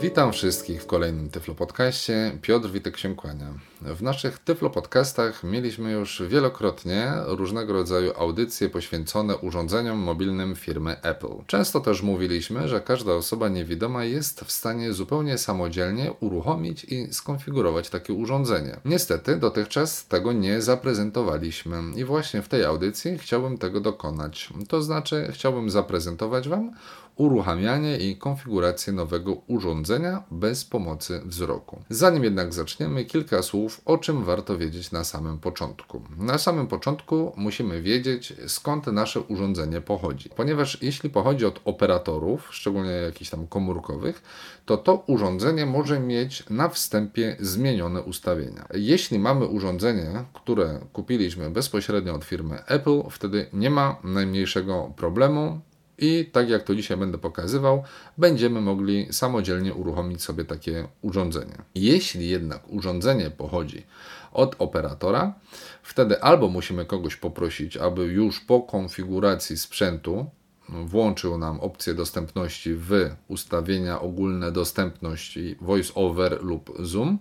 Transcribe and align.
Witam 0.00 0.32
wszystkich 0.32 0.82
w 0.82 0.86
kolejnym 0.86 1.30
Tyflo 1.30 1.54
Podcaście. 1.54 2.38
Piotr 2.42 2.70
Witek 2.70 2.96
się 2.96 3.14
kłania. 3.14 3.54
W 3.80 4.02
naszych 4.02 4.38
Tyflo 4.38 4.70
Podcastach 4.70 5.44
mieliśmy 5.44 5.92
już 5.92 6.22
wielokrotnie 6.28 7.12
różnego 7.26 7.72
rodzaju 7.72 8.12
audycje 8.16 8.68
poświęcone 8.68 9.36
urządzeniom 9.36 9.98
mobilnym 9.98 10.56
firmy 10.56 11.02
Apple. 11.02 11.44
Często 11.46 11.80
też 11.80 12.02
mówiliśmy, 12.02 12.68
że 12.68 12.80
każda 12.80 13.12
osoba 13.12 13.48
niewidoma 13.48 14.04
jest 14.04 14.40
w 14.40 14.52
stanie 14.52 14.92
zupełnie 14.92 15.38
samodzielnie 15.38 16.12
uruchomić 16.20 16.84
i 16.84 17.14
skonfigurować 17.14 17.90
takie 17.90 18.12
urządzenie. 18.12 18.76
Niestety 18.84 19.36
dotychczas 19.36 20.06
tego 20.06 20.32
nie 20.32 20.62
zaprezentowaliśmy 20.62 21.82
i 21.96 22.04
właśnie 22.04 22.42
w 22.42 22.48
tej 22.48 22.64
audycji 22.64 23.18
chciałbym 23.18 23.58
tego 23.58 23.80
dokonać. 23.80 24.48
To 24.68 24.82
znaczy 24.82 25.28
chciałbym 25.32 25.70
zaprezentować 25.70 26.48
Wam 26.48 26.72
uruchamianie 27.18 27.98
i 27.98 28.16
konfigurację 28.16 28.92
nowego 28.92 29.34
urządzenia 29.46 30.22
bez 30.30 30.64
pomocy 30.64 31.20
wzroku. 31.24 31.82
Zanim 31.90 32.24
jednak 32.24 32.54
zaczniemy, 32.54 33.04
kilka 33.04 33.42
słów 33.42 33.80
o 33.84 33.98
czym 33.98 34.24
warto 34.24 34.58
wiedzieć 34.58 34.92
na 34.92 35.04
samym 35.04 35.38
początku. 35.38 36.02
Na 36.18 36.38
samym 36.38 36.66
początku 36.66 37.32
musimy 37.36 37.82
wiedzieć 37.82 38.34
skąd 38.46 38.86
nasze 38.86 39.20
urządzenie 39.20 39.80
pochodzi, 39.80 40.30
ponieważ 40.36 40.82
jeśli 40.82 41.10
pochodzi 41.10 41.46
od 41.46 41.60
operatorów, 41.64 42.48
szczególnie 42.50 42.90
jakichś 42.90 43.30
tam 43.30 43.46
komórkowych, 43.46 44.22
to 44.66 44.76
to 44.76 44.94
urządzenie 45.06 45.66
może 45.66 46.00
mieć 46.00 46.44
na 46.50 46.68
wstępie 46.68 47.36
zmienione 47.40 48.02
ustawienia. 48.02 48.66
Jeśli 48.74 49.18
mamy 49.18 49.46
urządzenie, 49.46 50.24
które 50.32 50.80
kupiliśmy 50.92 51.50
bezpośrednio 51.50 52.14
od 52.14 52.24
firmy 52.24 52.64
Apple, 52.66 53.02
wtedy 53.10 53.46
nie 53.52 53.70
ma 53.70 53.96
najmniejszego 54.04 54.92
problemu 54.96 55.60
i 55.98 56.30
tak 56.32 56.48
jak 56.48 56.62
to 56.62 56.74
dzisiaj 56.74 56.96
będę 56.96 57.18
pokazywał, 57.18 57.82
będziemy 58.18 58.60
mogli 58.60 59.12
samodzielnie 59.12 59.74
uruchomić 59.74 60.22
sobie 60.22 60.44
takie 60.44 60.88
urządzenie. 61.02 61.54
Jeśli 61.74 62.28
jednak 62.28 62.68
urządzenie 62.68 63.30
pochodzi 63.30 63.86
od 64.32 64.56
operatora, 64.58 65.34
wtedy 65.82 66.22
albo 66.22 66.48
musimy 66.48 66.84
kogoś 66.84 67.16
poprosić, 67.16 67.76
aby 67.76 68.04
już 68.04 68.40
po 68.40 68.60
konfiguracji 68.60 69.56
sprzętu 69.56 70.26
włączył 70.68 71.38
nam 71.38 71.60
opcję 71.60 71.94
dostępności 71.94 72.74
w 72.74 73.10
ustawienia 73.28 74.00
ogólne 74.00 74.52
dostępności 74.52 75.56
voice 75.60 75.94
over 75.94 76.44
lub 76.44 76.72
zoom, 76.78 77.18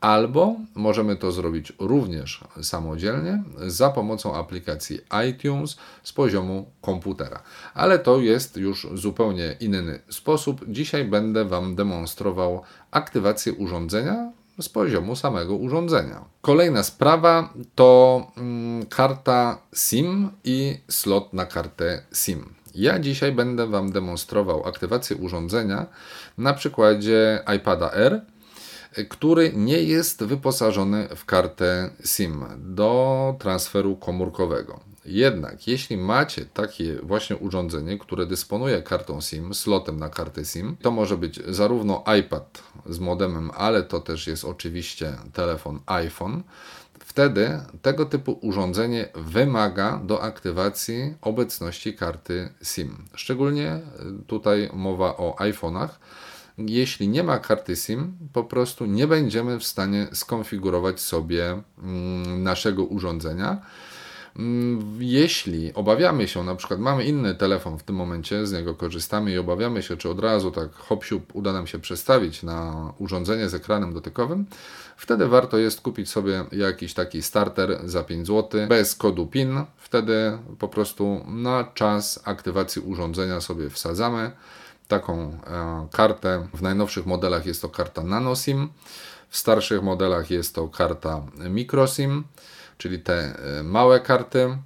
albo 0.00 0.56
możemy 0.74 1.16
to 1.16 1.32
zrobić 1.32 1.72
również 1.78 2.44
samodzielnie 2.62 3.42
za 3.66 3.90
pomocą 3.90 4.34
aplikacji 4.34 4.98
iTunes 5.30 5.76
z 6.02 6.12
poziomu 6.12 6.70
komputera. 6.80 7.42
Ale 7.74 7.98
to 7.98 8.20
jest 8.20 8.56
już 8.56 8.86
zupełnie 8.94 9.56
inny 9.60 10.00
sposób. 10.08 10.64
Dzisiaj 10.68 11.04
będę 11.04 11.44
Wam 11.44 11.74
demonstrował 11.74 12.62
aktywację 12.90 13.52
urządzenia 13.52 14.32
z 14.60 14.68
poziomu 14.68 15.16
samego 15.16 15.54
urządzenia. 15.54 16.24
Kolejna 16.40 16.82
sprawa 16.82 17.54
to 17.74 18.26
mm, 18.36 18.86
karta 18.86 19.58
SIM 19.74 20.30
i 20.44 20.80
slot 20.88 21.32
na 21.32 21.46
kartę 21.46 22.02
SIM. 22.14 22.57
Ja 22.74 22.98
dzisiaj 22.98 23.32
będę 23.32 23.66
Wam 23.66 23.92
demonstrował 23.92 24.66
aktywację 24.66 25.16
urządzenia 25.16 25.86
na 26.38 26.54
przykładzie 26.54 27.44
iPada 27.56 27.92
R, 27.92 28.20
który 29.08 29.52
nie 29.54 29.82
jest 29.82 30.24
wyposażony 30.24 31.08
w 31.16 31.24
kartę 31.24 31.90
SIM 32.04 32.44
do 32.58 33.34
transferu 33.38 33.96
komórkowego. 33.96 34.80
Jednak 35.04 35.66
jeśli 35.66 35.96
macie 35.96 36.46
takie 36.46 36.98
właśnie 37.02 37.36
urządzenie, 37.36 37.98
które 37.98 38.26
dysponuje 38.26 38.82
kartą 38.82 39.20
SIM, 39.20 39.54
slotem 39.54 39.98
na 39.98 40.08
kartę 40.08 40.44
SIM, 40.44 40.76
to 40.82 40.90
może 40.90 41.16
być 41.16 41.40
zarówno 41.48 42.04
iPad 42.20 42.62
z 42.86 42.98
modemem, 42.98 43.50
ale 43.54 43.82
to 43.82 44.00
też 44.00 44.26
jest 44.26 44.44
oczywiście 44.44 45.12
telefon 45.32 45.80
iPhone, 45.86 46.42
Wtedy 47.18 47.60
tego 47.82 48.06
typu 48.06 48.38
urządzenie 48.42 49.08
wymaga 49.14 50.00
do 50.04 50.22
aktywacji 50.22 51.14
obecności 51.20 51.94
karty 51.94 52.48
SIM. 52.62 53.04
Szczególnie 53.14 53.80
y, 54.20 54.26
tutaj 54.26 54.70
mowa 54.72 55.16
o 55.16 55.36
iPhone'ach. 55.38 55.88
Jeśli 56.58 57.08
nie 57.08 57.22
ma 57.22 57.38
karty 57.38 57.76
SIM, 57.76 58.18
po 58.32 58.44
prostu 58.44 58.86
nie 58.86 59.06
będziemy 59.06 59.58
w 59.58 59.64
stanie 59.64 60.06
skonfigurować 60.12 61.00
sobie 61.00 61.62
mm, 61.82 62.42
naszego 62.42 62.84
urządzenia. 62.84 63.62
Mm, 64.36 64.98
jeśli 65.00 65.74
obawiamy 65.74 66.28
się, 66.28 66.44
na 66.44 66.54
przykład 66.54 66.80
mamy 66.80 67.04
inny 67.04 67.34
telefon 67.34 67.78
w 67.78 67.82
tym 67.82 67.96
momencie, 67.96 68.46
z 68.46 68.52
niego 68.52 68.74
korzystamy 68.74 69.32
i 69.32 69.38
obawiamy 69.38 69.82
się, 69.82 69.96
czy 69.96 70.10
od 70.10 70.20
razu 70.20 70.50
tak 70.50 70.74
hop 70.74 71.04
uda 71.32 71.52
nam 71.52 71.66
się 71.66 71.78
przestawić 71.78 72.42
na 72.42 72.92
urządzenie 72.98 73.48
z 73.48 73.54
ekranem 73.54 73.94
dotykowym, 73.94 74.46
wtedy 74.96 75.28
warto 75.28 75.58
jest 75.58 75.80
kupić 75.80 76.10
sobie 76.10 76.44
jakiś 76.52 76.94
taki 76.94 77.22
starter 77.22 77.80
za 77.84 78.04
5 78.04 78.26
zł 78.26 78.68
bez 78.68 78.94
kodu 78.94 79.26
PIN. 79.26 79.64
Wtedy 79.76 80.38
po 80.58 80.68
prostu 80.68 81.24
na 81.28 81.64
czas 81.74 82.20
aktywacji 82.24 82.82
urządzenia 82.82 83.40
sobie 83.40 83.70
wsadzamy 83.70 84.30
taką 84.88 85.18
e, 85.46 85.86
kartę. 85.92 86.48
W 86.54 86.62
najnowszych 86.62 87.06
modelach 87.06 87.46
jest 87.46 87.62
to 87.62 87.68
karta 87.68 88.02
NanoSIM, 88.02 88.68
w 89.28 89.36
starszych 89.36 89.82
modelach 89.82 90.30
jest 90.30 90.54
to 90.54 90.68
karta 90.68 91.22
MicroSIM 91.50 92.24
czyli 92.78 92.98
te 92.98 93.14
e, 93.14 93.62
małe 93.62 94.00
karty 94.00 94.58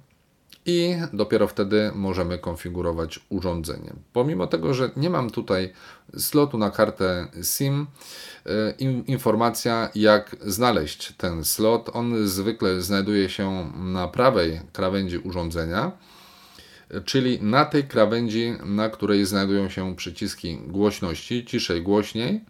i 0.65 0.95
dopiero 1.13 1.47
wtedy 1.47 1.91
możemy 1.95 2.37
konfigurować 2.37 3.19
urządzenie. 3.29 3.93
Pomimo 4.13 4.47
tego, 4.47 4.73
że 4.73 4.89
nie 4.95 5.09
mam 5.09 5.29
tutaj 5.29 5.73
slotu 6.17 6.57
na 6.57 6.71
kartę 6.71 7.27
SIM, 7.43 7.87
e, 8.45 8.71
informacja 9.07 9.89
jak 9.95 10.35
znaleźć 10.41 11.13
ten 11.17 11.45
slot. 11.45 11.89
On 11.93 12.27
zwykle 12.27 12.81
znajduje 12.81 13.29
się 13.29 13.71
na 13.75 14.07
prawej 14.07 14.61
krawędzi 14.73 15.17
urządzenia, 15.17 15.91
czyli 17.05 17.41
na 17.41 17.65
tej 17.65 17.83
krawędzi, 17.83 18.53
na 18.65 18.89
której 18.89 19.25
znajdują 19.25 19.69
się 19.69 19.95
przyciski 19.95 20.57
głośności, 20.67 21.45
ciszej, 21.45 21.81
głośniej. 21.81 22.41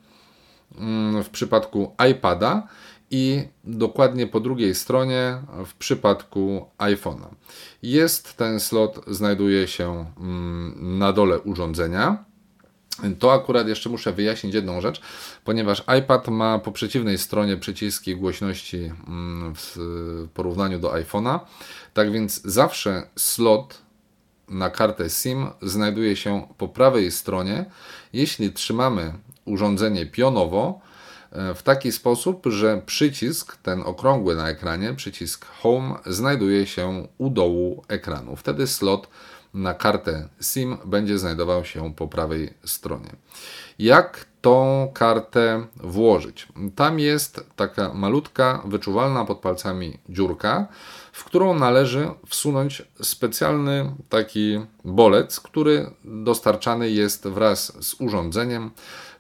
Mm, 0.78 1.24
w 1.24 1.30
przypadku 1.30 1.95
iPada 2.12 2.68
i 3.13 3.47
dokładnie 3.63 4.28
po 4.28 4.40
drugiej 4.40 4.75
stronie 4.75 5.41
w 5.66 5.74
przypadku 5.74 6.66
iPhone'a. 6.78 7.28
Jest 7.84 8.38
ten 8.38 8.59
slot, 8.59 9.06
znajduje 9.07 9.68
się 9.68 10.06
mm, 10.19 10.97
na 10.97 11.13
dole 11.13 11.40
urządzenia. 11.40 12.25
To 13.19 13.34
akurat 13.34 13.68
jeszcze 13.68 13.90
muszę 13.90 14.13
wyjaśnić 14.13 14.53
jedną 14.53 14.81
rzecz, 14.81 15.01
ponieważ 15.44 15.84
iPad 16.00 16.28
ma 16.28 16.59
po 16.59 16.72
przeciwnej 16.72 17.18
stronie 17.18 17.57
przyciski 17.57 18.16
głośności 18.16 18.78
mm, 18.78 19.53
w 19.56 19.78
porównaniu 20.34 20.80
do 20.80 20.90
iPhone'a. 20.90 21.40
Tak 21.94 22.12
więc 22.12 22.41
zawsze 22.41 23.07
slot 23.16 23.81
na 24.47 24.69
kartę 24.69 25.09
SIM 25.09 25.47
znajduje 25.62 26.16
się 26.16 26.47
po 26.57 26.68
prawej 26.68 27.12
stronie. 27.12 27.66
Jeśli 28.13 28.53
trzymamy 28.53 29.13
urządzenie 29.45 30.06
pionowo, 30.06 30.81
w 31.56 31.64
taki 31.64 31.92
sposób, 31.92 32.46
że 32.46 32.82
przycisk, 32.86 33.58
ten 33.58 33.82
okrągły 33.82 34.36
na 34.36 34.50
ekranie, 34.50 34.94
przycisk 34.94 35.46
Home, 35.46 35.96
znajduje 36.06 36.68
się 36.68 37.08
u 37.18 37.30
dołu 37.30 37.84
ekranu. 37.88 38.36
Wtedy 38.36 38.68
slot 38.68 39.08
na 39.54 39.74
kartę 39.74 40.28
SIM 40.42 40.78
będzie 40.86 41.20
znajdował 41.20 41.66
się 41.66 41.94
po 41.94 42.08
prawej 42.08 42.54
stronie. 42.66 43.10
Jak 43.80 44.26
tą 44.42 44.92
kartę 44.94 45.66
włożyć? 45.76 46.48
Tam 46.76 47.00
jest 47.00 47.46
taka 47.56 47.94
malutka, 47.94 48.62
wyczuwalna 48.66 49.26
pod 49.26 49.40
palcami 49.40 49.98
dziurka, 50.10 50.68
w 51.12 51.24
którą 51.24 51.60
należy 51.60 52.10
wsunąć 52.28 52.84
specjalny 53.02 53.96
taki 54.10 54.60
bolec, 54.86 55.40
który 55.40 55.92
dostarczany 56.04 56.90
jest 56.90 57.28
wraz 57.28 57.86
z 57.86 58.02
urządzeniem 58.02 58.72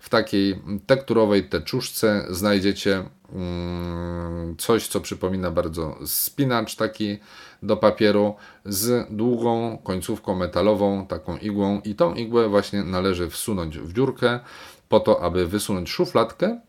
w 0.03 0.09
takiej 0.09 0.61
tekturowej 0.85 1.49
teczuszce 1.49 2.25
znajdziecie 2.29 3.03
mm, 3.33 4.55
coś, 4.57 4.87
co 4.87 5.01
przypomina 5.01 5.51
bardzo 5.51 5.97
spinacz 6.05 6.75
taki 6.75 7.17
do 7.61 7.77
papieru 7.77 8.35
z 8.65 9.07
długą 9.09 9.77
końcówką 9.83 10.35
metalową, 10.35 11.07
taką 11.07 11.37
igłą. 11.37 11.81
I 11.85 11.95
tą 11.95 12.13
igłę 12.13 12.49
właśnie 12.49 12.83
należy 12.83 13.29
wsunąć 13.29 13.79
w 13.79 13.93
dziurkę 13.93 14.39
po 14.89 14.99
to, 14.99 15.21
aby 15.21 15.47
wysunąć 15.47 15.89
szufladkę 15.89 16.59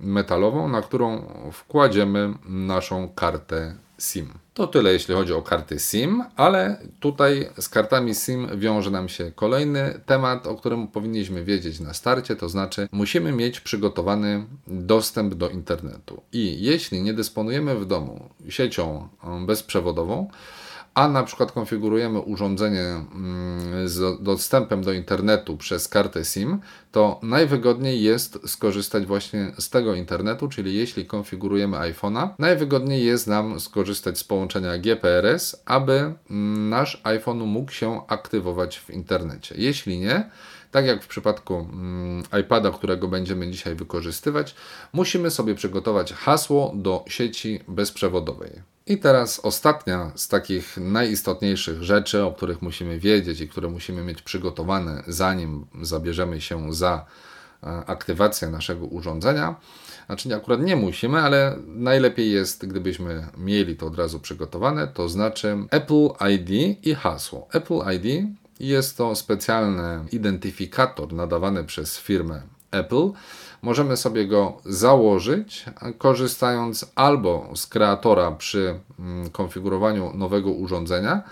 metalową, 0.00 0.68
na 0.68 0.82
którą 0.82 1.22
wkładziemy 1.52 2.34
naszą 2.44 3.08
kartę 3.14 3.76
SIM. 4.02 4.32
To 4.54 4.66
tyle 4.66 4.92
jeśli 4.92 5.14
chodzi 5.14 5.32
o 5.32 5.42
karty 5.42 5.78
SIM, 5.78 6.24
ale 6.36 6.76
tutaj 7.00 7.48
z 7.60 7.68
kartami 7.68 8.14
SIM 8.14 8.48
wiąże 8.58 8.90
nam 8.90 9.08
się 9.08 9.32
kolejny 9.34 10.00
temat, 10.06 10.46
o 10.46 10.54
którym 10.54 10.88
powinniśmy 10.88 11.44
wiedzieć 11.44 11.80
na 11.80 11.94
starcie, 11.94 12.36
to 12.36 12.48
znaczy 12.48 12.88
musimy 12.92 13.32
mieć 13.32 13.60
przygotowany 13.60 14.46
dostęp 14.66 15.34
do 15.34 15.48
internetu. 15.48 16.22
I 16.32 16.62
jeśli 16.62 17.02
nie 17.02 17.14
dysponujemy 17.14 17.74
w 17.76 17.86
domu 17.86 18.28
siecią 18.48 19.08
bezprzewodową, 19.46 20.30
a 20.94 21.08
na 21.08 21.22
przykład 21.22 21.52
konfigurujemy 21.52 22.20
urządzenie 22.20 22.80
mm, 22.80 23.88
z 23.88 24.22
dostępem 24.22 24.82
do 24.82 24.92
internetu 24.92 25.56
przez 25.56 25.88
kartę 25.88 26.24
SIM, 26.24 26.60
to 26.92 27.20
najwygodniej 27.22 28.02
jest 28.02 28.38
skorzystać 28.46 29.06
właśnie 29.06 29.52
z 29.58 29.70
tego 29.70 29.94
internetu, 29.94 30.48
czyli 30.48 30.74
jeśli 30.74 31.06
konfigurujemy 31.06 31.76
iPhone'a, 31.76 32.28
najwygodniej 32.38 33.04
jest 33.04 33.26
nam 33.26 33.60
skorzystać 33.60 34.18
z 34.18 34.24
połączenia 34.24 34.78
GPRS, 34.78 35.62
aby 35.64 36.14
mm, 36.30 36.68
nasz 36.68 37.00
iPhone 37.04 37.38
mógł 37.38 37.72
się 37.72 38.00
aktywować 38.06 38.78
w 38.78 38.90
internecie. 38.90 39.54
Jeśli 39.58 39.98
nie, 39.98 40.30
tak 40.70 40.86
jak 40.86 41.04
w 41.04 41.08
przypadku 41.08 41.54
mm, 41.54 42.22
iPada, 42.40 42.70
którego 42.70 43.08
będziemy 43.08 43.50
dzisiaj 43.50 43.74
wykorzystywać, 43.74 44.54
musimy 44.92 45.30
sobie 45.30 45.54
przygotować 45.54 46.12
hasło 46.12 46.72
do 46.74 47.04
sieci 47.08 47.60
bezprzewodowej. 47.68 48.71
I 48.86 48.98
teraz 48.98 49.40
ostatnia 49.40 50.12
z 50.14 50.28
takich 50.28 50.76
najistotniejszych 50.76 51.82
rzeczy, 51.82 52.24
o 52.24 52.32
których 52.32 52.62
musimy 52.62 52.98
wiedzieć 52.98 53.40
i 53.40 53.48
które 53.48 53.68
musimy 53.68 54.04
mieć 54.04 54.22
przygotowane, 54.22 55.02
zanim 55.06 55.66
zabierzemy 55.82 56.40
się 56.40 56.74
za 56.74 57.06
e, 57.62 57.66
aktywację 57.66 58.48
naszego 58.48 58.86
urządzenia. 58.86 59.56
Znaczy, 60.06 60.34
akurat 60.34 60.60
nie 60.60 60.76
musimy, 60.76 61.20
ale 61.20 61.56
najlepiej 61.66 62.32
jest, 62.32 62.66
gdybyśmy 62.66 63.26
mieli 63.38 63.76
to 63.76 63.86
od 63.86 63.98
razu 63.98 64.20
przygotowane, 64.20 64.88
to 64.88 65.08
znaczy 65.08 65.56
Apple 65.70 66.08
ID 66.34 66.78
i 66.86 66.94
hasło. 66.94 67.48
Apple 67.52 67.80
ID 67.96 68.26
jest 68.60 68.96
to 68.96 69.14
specjalny 69.14 70.04
identyfikator 70.12 71.12
nadawany 71.12 71.64
przez 71.64 71.98
firmę 71.98 72.42
Apple. 72.70 73.10
Możemy 73.62 73.96
sobie 73.96 74.26
go 74.26 74.56
założyć, 74.64 75.64
korzystając 75.98 76.92
albo 76.94 77.50
z 77.54 77.66
kreatora 77.66 78.32
przy 78.32 78.80
mm, 78.98 79.30
konfigurowaniu 79.30 80.12
nowego 80.14 80.50
urządzenia, 80.50 81.22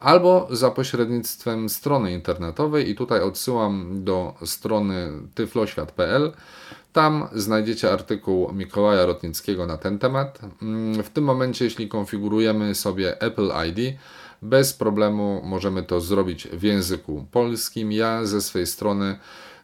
albo 0.00 0.48
za 0.50 0.70
pośrednictwem 0.70 1.68
strony 1.68 2.12
internetowej 2.12 2.90
i 2.90 2.94
tutaj 2.94 3.20
odsyłam 3.20 4.04
do 4.04 4.34
strony 4.44 5.10
tyfloświat.pl. 5.34 6.32
Tam 6.92 7.28
znajdziecie 7.32 7.92
artykuł 7.92 8.52
Mikołaja 8.52 9.06
Rotnickiego 9.06 9.66
na 9.66 9.76
ten 9.76 9.98
temat. 9.98 10.38
Mm, 10.62 11.02
w 11.02 11.10
tym 11.10 11.24
momencie, 11.24 11.64
jeśli 11.64 11.88
konfigurujemy 11.88 12.74
sobie 12.74 13.20
Apple 13.20 13.50
ID, 13.68 13.98
bez 14.42 14.72
problemu 14.72 15.42
możemy 15.44 15.82
to 15.82 16.00
zrobić 16.00 16.48
w 16.48 16.62
języku 16.62 17.26
polskim. 17.30 17.92
Ja 17.92 18.24
ze 18.24 18.40
swojej 18.40 18.66
strony 18.66 19.18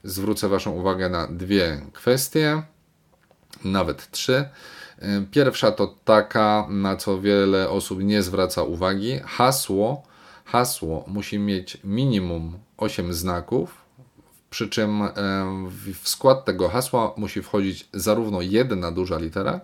zwrócę 0.05 0.49
Waszą 0.49 0.71
uwagę 0.71 1.09
na 1.09 1.27
dwie 1.27 1.81
kwestie, 1.93 2.63
nawet 3.65 4.11
trzy. 4.11 4.49
Pierwsza 5.31 5.73
to 5.73 5.95
taka, 6.05 6.67
na 6.71 6.97
co 6.97 7.21
wiele 7.21 7.71
osób 7.71 8.03
nie 8.03 8.23
zwraca 8.23 8.63
uwagi. 8.63 9.21
Hasło, 9.25 10.03
hasło 10.45 11.05
musi 11.07 11.39
mieć 11.39 11.79
minimum 11.85 12.59
8 12.77 13.15
znaków, 13.15 13.75
przy 14.51 14.69
czym 14.69 15.03
w 16.03 16.09
skład 16.09 16.45
tego 16.45 16.69
hasła 16.69 17.15
musi 17.17 17.43
wchodzić 17.43 17.89
zarówno 17.93 18.43
jedna 18.43 18.93
duża 18.93 19.19
litera, 19.19 19.61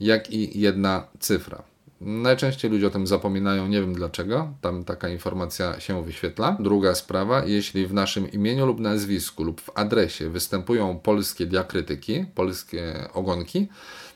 jak 0.00 0.30
i 0.30 0.60
jedna 0.60 1.06
cyfra. 1.20 1.62
Najczęściej 2.00 2.70
ludzie 2.70 2.86
o 2.86 2.90
tym 2.90 3.06
zapominają, 3.06 3.68
nie 3.68 3.80
wiem 3.80 3.94
dlaczego, 3.94 4.52
tam 4.60 4.84
taka 4.84 5.08
informacja 5.08 5.80
się 5.80 6.04
wyświetla. 6.04 6.56
Druga 6.60 6.94
sprawa, 6.94 7.44
jeśli 7.44 7.86
w 7.86 7.94
naszym 7.94 8.32
imieniu 8.32 8.66
lub 8.66 8.80
nazwisku 8.80 9.44
lub 9.44 9.60
w 9.60 9.70
adresie 9.74 10.30
występują 10.30 10.98
polskie 10.98 11.46
diakrytyki, 11.46 12.24
polskie 12.34 13.08
ogonki, 13.14 13.68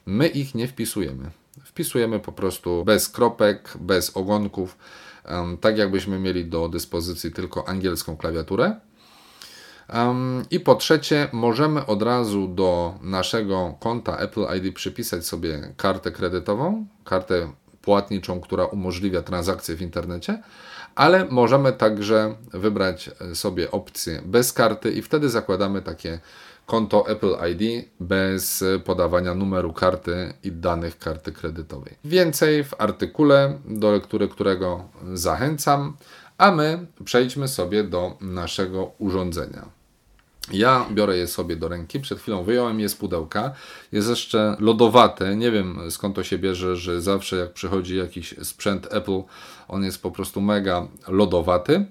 my 0.07 0.29
ich 0.29 0.55
nie 0.55 0.69
wpisujemy. 0.69 1.31
Wpisujemy 1.65 2.21
po 2.21 2.33
prostu 2.33 2.85
bez 2.85 3.09
kropek, 3.09 3.75
bez 3.81 4.17
ogonków, 4.17 4.79
tak 5.61 5.79
jakbyśmy 5.79 6.19
mieli 6.19 6.45
do 6.45 6.69
dyspozycji 6.69 7.33
tylko 7.33 7.69
angielską 7.69 8.17
klawiaturę. 8.17 8.77
I 10.51 10.61
po 10.61 10.75
trzecie, 10.75 11.29
możemy 11.33 11.87
od 11.87 12.03
razu 12.03 12.49
do 12.49 12.95
naszego 13.03 13.75
konta 13.81 14.17
Apple 14.17 14.47
ID 14.57 14.75
przypisać 14.75 15.27
sobie 15.27 15.75
kartę 15.77 16.13
kredytową, 16.13 16.87
kartę 17.05 17.53
płatniczą, 17.83 18.41
która 18.41 18.65
umożliwia 18.65 19.23
transakcje 19.23 19.77
w 19.77 19.83
internecie, 19.83 20.43
ale 20.95 21.25
możemy 21.25 21.73
także 21.73 22.35
wybrać 22.53 23.11
sobie 23.35 23.71
opcję 23.71 24.23
bez 24.25 24.53
karty 24.53 24.91
i 24.91 25.03
wtedy 25.03 25.29
zakładamy 25.29 25.83
takie 25.83 26.21
konto 26.67 27.09
Apple 27.09 27.35
ID 27.51 27.89
bez 28.01 28.65
podawania 28.85 29.35
numeru 29.35 29.73
karty 29.73 30.35
i 30.45 30.53
danych 30.53 30.99
karty 30.99 31.33
kredytowej. 31.33 31.95
Więcej 32.05 32.65
w 32.65 32.75
artykule, 32.79 33.59
do 33.65 33.93
lektury 33.93 34.29
którego 34.29 34.89
zachęcam, 35.15 35.97
a 36.39 36.51
my 36.51 36.87
przejdźmy 37.05 37.49
sobie 37.49 37.85
do 37.85 38.17
naszego 38.21 38.91
urządzenia. 38.99 39.82
Ja 40.51 40.87
biorę 40.91 41.17
je 41.17 41.27
sobie 41.27 41.57
do 41.57 41.69
ręki, 41.69 42.01
przed 42.01 42.19
chwilą 42.19 42.45
wyjąłem 42.45 42.81
je 42.81 42.89
z 42.89 42.95
pudełka. 42.95 43.53
Jest 43.93 44.11
jeszcze 44.11 44.57
lodowate, 44.61 45.37
nie 45.37 45.51
wiem 45.51 45.79
skąd 45.91 46.17
to 46.17 46.25
się 46.25 46.39
bierze, 46.39 46.77
że 46.77 47.01
zawsze 47.01 47.37
jak 47.37 47.53
przychodzi 47.53 47.97
jakiś 47.97 48.35
sprzęt 48.43 48.89
Apple, 48.91 49.23
on 49.69 49.85
jest 49.85 50.03
po 50.03 50.11
prostu 50.11 50.41
mega 50.41 50.87
lodowaty. 51.09 51.87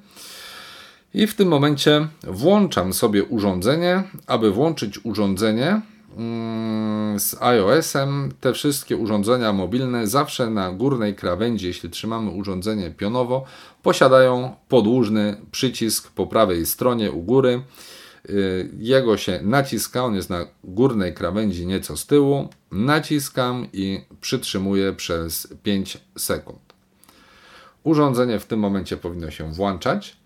I 1.13 1.27
w 1.27 1.35
tym 1.35 1.47
momencie 1.47 2.07
włączam 2.23 2.93
sobie 2.93 3.23
urządzenie. 3.23 4.03
Aby 4.27 4.51
włączyć 4.51 5.05
urządzenie 5.05 5.81
mm, 6.17 7.19
z 7.19 7.41
iOS-em, 7.41 8.31
te 8.41 8.53
wszystkie 8.53 8.97
urządzenia 8.97 9.53
mobilne 9.53 10.07
zawsze 10.07 10.49
na 10.49 10.71
górnej 10.71 11.15
krawędzi, 11.15 11.67
jeśli 11.67 11.89
trzymamy 11.89 12.31
urządzenie 12.31 12.91
pionowo, 12.91 13.45
posiadają 13.83 14.55
podłużny 14.69 15.41
przycisk 15.51 16.11
po 16.11 16.27
prawej 16.27 16.65
stronie 16.65 17.11
u 17.11 17.21
góry. 17.21 17.61
Y, 18.29 18.69
jego 18.77 19.17
się 19.17 19.39
naciska, 19.43 20.05
on 20.05 20.15
jest 20.15 20.29
na 20.29 20.45
górnej 20.63 21.13
krawędzi 21.13 21.67
nieco 21.67 21.97
z 21.97 22.05
tyłu. 22.05 22.49
Naciskam 22.71 23.67
i 23.73 24.01
przytrzymuję 24.21 24.93
przez 24.93 25.47
5 25.63 25.97
sekund. 26.17 26.73
Urządzenie 27.83 28.39
w 28.39 28.45
tym 28.45 28.59
momencie 28.59 28.97
powinno 28.97 29.31
się 29.31 29.53
włączać. 29.53 30.17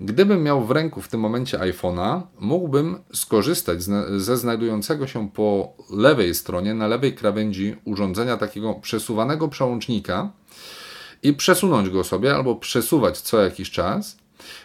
Gdybym 0.00 0.42
miał 0.42 0.64
w 0.64 0.70
ręku 0.70 1.00
w 1.00 1.08
tym 1.08 1.20
momencie 1.20 1.58
iPhone'a, 1.58 2.22
mógłbym 2.40 2.98
skorzystać 3.12 3.82
ze 4.16 4.36
znajdującego 4.36 5.06
się 5.06 5.30
po 5.30 5.72
lewej 5.90 6.34
stronie, 6.34 6.74
na 6.74 6.86
lewej 6.86 7.14
krawędzi 7.14 7.76
urządzenia 7.84 8.36
takiego 8.36 8.74
przesuwanego 8.74 9.48
przełącznika 9.48 10.30
i 11.22 11.32
przesunąć 11.32 11.90
go 11.90 12.04
sobie 12.04 12.34
albo 12.34 12.56
przesuwać 12.56 13.20
co 13.20 13.42
jakiś 13.42 13.70
czas 13.70 14.21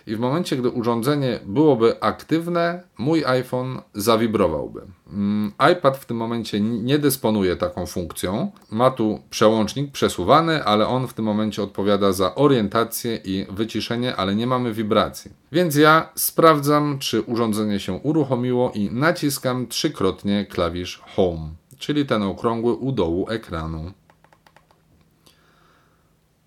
i 0.08 0.16
w 0.16 0.20
momencie, 0.20 0.58
gdy 0.58 0.70
urządzenie 0.70 1.40
byłoby 1.46 2.02
aktywne, 2.02 2.84
mój 2.98 3.26
iPhone 3.26 3.82
zawibrowałby. 3.94 4.82
Mm, 5.14 5.52
iPad 5.72 5.98
w 5.98 6.06
tym 6.06 6.18
momencie 6.18 6.62
nie 6.62 7.00
dysponuje 7.00 7.56
taką 7.56 7.86
funkcją. 7.86 8.52
Ma 8.72 8.92
tu 8.92 9.20
przełącznik 9.30 9.92
przesuwany, 9.92 10.64
ale 10.64 10.88
on 10.88 11.08
w 11.08 11.14
tym 11.14 11.26
momencie 11.26 11.64
odpowiada 11.64 12.12
za 12.12 12.36
orientację 12.36 13.20
i 13.24 13.46
wyciszenie, 13.50 14.16
ale 14.16 14.36
nie 14.36 14.48
mamy 14.48 14.74
wibracji. 14.74 15.32
Więc 15.52 15.76
ja 15.76 16.10
sprawdzam, 16.16 17.00
czy 17.00 17.22
urządzenie 17.22 17.80
się 17.80 17.94
uruchomiło 17.94 18.72
i 18.76 18.90
naciskam 18.92 19.68
trzykrotnie 19.68 20.46
klawisz 20.46 21.02
Home, 21.16 21.50
czyli 21.78 22.06
ten 22.06 22.24
okrągły 22.24 22.74
u 22.74 22.92
dołu 22.92 23.30
ekranu. 23.30 23.92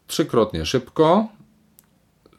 Trzykrotnie 0.07 0.67
szybko, 0.67 1.29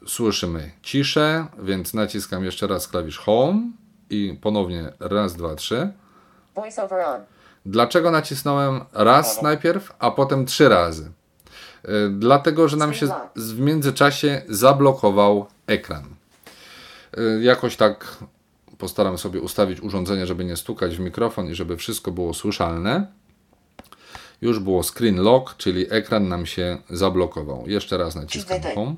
słyszymy 0.07 0.71
ciszę, 0.81 1.45
więc 1.59 1.93
naciskam 1.93 2.45
jeszcze 2.45 2.67
raz 2.67 2.87
klawisz 2.87 3.17
Home 3.17 3.71
i 4.09 4.37
ponownie 4.41 4.93
raz, 4.99 5.35
dwa, 5.35 5.55
trzy. 5.55 5.91
Dlaczego 7.65 8.11
nacisnąłem 8.11 8.81
raz 8.93 9.41
najpierw, 9.41 9.93
a 9.99 10.11
potem 10.11 10.45
trzy 10.45 10.69
razy? 10.69 11.11
Y, 11.85 12.09
dlatego, 12.09 12.67
że 12.67 12.77
nam 12.77 12.93
się 12.93 13.07
w 13.35 13.59
międzyczasie 13.59 14.41
zablokował 14.49 15.45
ekran. 15.67 16.03
Y, 17.17 17.41
jakoś 17.43 17.75
tak 17.75 18.17
postaram 18.77 19.17
sobie 19.17 19.41
ustawić 19.41 19.81
urządzenie, 19.81 20.27
żeby 20.27 20.45
nie 20.45 20.57
stukać 20.57 20.97
w 20.97 20.99
mikrofon 20.99 21.47
i 21.47 21.55
żeby 21.55 21.77
wszystko 21.77 22.11
było 22.11 22.33
słyszalne. 22.33 23.07
Już 24.41 24.59
było 24.59 24.83
screen 24.83 25.15
lock, 25.15 25.57
czyli 25.57 25.85
ekran 25.89 26.27
nam 26.27 26.45
się 26.45 26.77
zablokował. 26.89 27.63
Jeszcze 27.67 27.97
raz 27.97 28.15
naciskam 28.15 28.61
Home. 28.75 28.95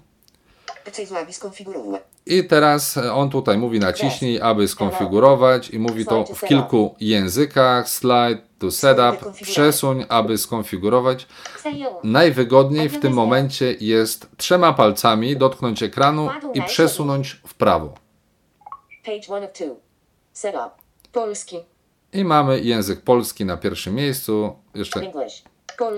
I 2.26 2.44
teraz 2.44 2.98
on 2.98 3.30
tutaj 3.30 3.58
mówi 3.58 3.80
naciśnij, 3.80 4.42
aby 4.42 4.68
skonfigurować 4.68 5.70
i 5.70 5.80
mówi 5.80 6.06
to 6.06 6.26
w 6.26 6.46
kilku 6.46 6.96
językach. 7.00 7.90
Slide 7.90 8.42
to 8.60 8.72
setup, 8.72 9.32
przesuń, 9.42 10.06
aby 10.10 10.38
skonfigurować. 10.38 11.28
Najwygodniej 12.04 12.90
w 12.90 13.00
tym 13.00 13.14
momencie 13.14 13.76
jest 13.80 14.28
trzema 14.38 14.74
palcami 14.74 15.38
dotknąć 15.38 15.84
ekranu 15.84 16.30
i 16.54 16.62
przesunąć 16.62 17.42
w 17.48 17.54
prawo. 17.54 17.94
I 22.14 22.24
mamy 22.24 22.60
język 22.60 23.02
polski 23.02 23.46
na 23.46 23.58
pierwszym 23.58 23.96
miejscu. 23.96 24.56
Jeszcze 24.76 25.12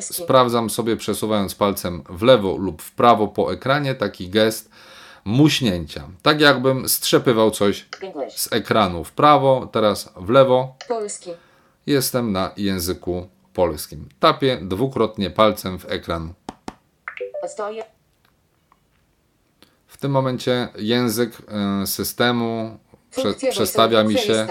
Sprawdzam 0.02 0.70
sobie 0.70 0.98
przesuwając 0.98 1.56
palcem 1.56 2.04
w 2.10 2.22
lewo 2.22 2.58
lub 2.58 2.82
w 2.82 2.92
prawo 2.92 3.28
po 3.28 3.54
ekranie 3.54 3.96
taki 3.96 4.30
gest 4.30 4.70
muśnięcia. 5.26 6.08
Tak 6.22 6.42
jakbym 6.42 6.90
strzepywał 6.90 7.52
coś 7.52 7.86
z 8.36 8.54
ekranu 8.54 9.04
w 9.04 9.12
prawo, 9.12 9.70
teraz 9.72 10.14
w 10.16 10.30
lewo. 10.30 10.76
Polski. 10.88 11.32
Jestem 11.86 12.32
na 12.32 12.52
języku 12.58 13.28
polskim. 13.54 14.10
Tapię 14.20 14.58
dwukrotnie 14.62 15.30
palcem 15.30 15.80
w 15.80 15.92
ekran. 15.92 16.34
W 19.88 19.98
tym 19.98 20.12
momencie 20.12 20.68
język 20.78 21.32
e, 21.48 21.88
systemu 21.88 22.78
prze, 23.12 23.34
przestawia 23.50 24.04
mi 24.04 24.18
się 24.18 24.48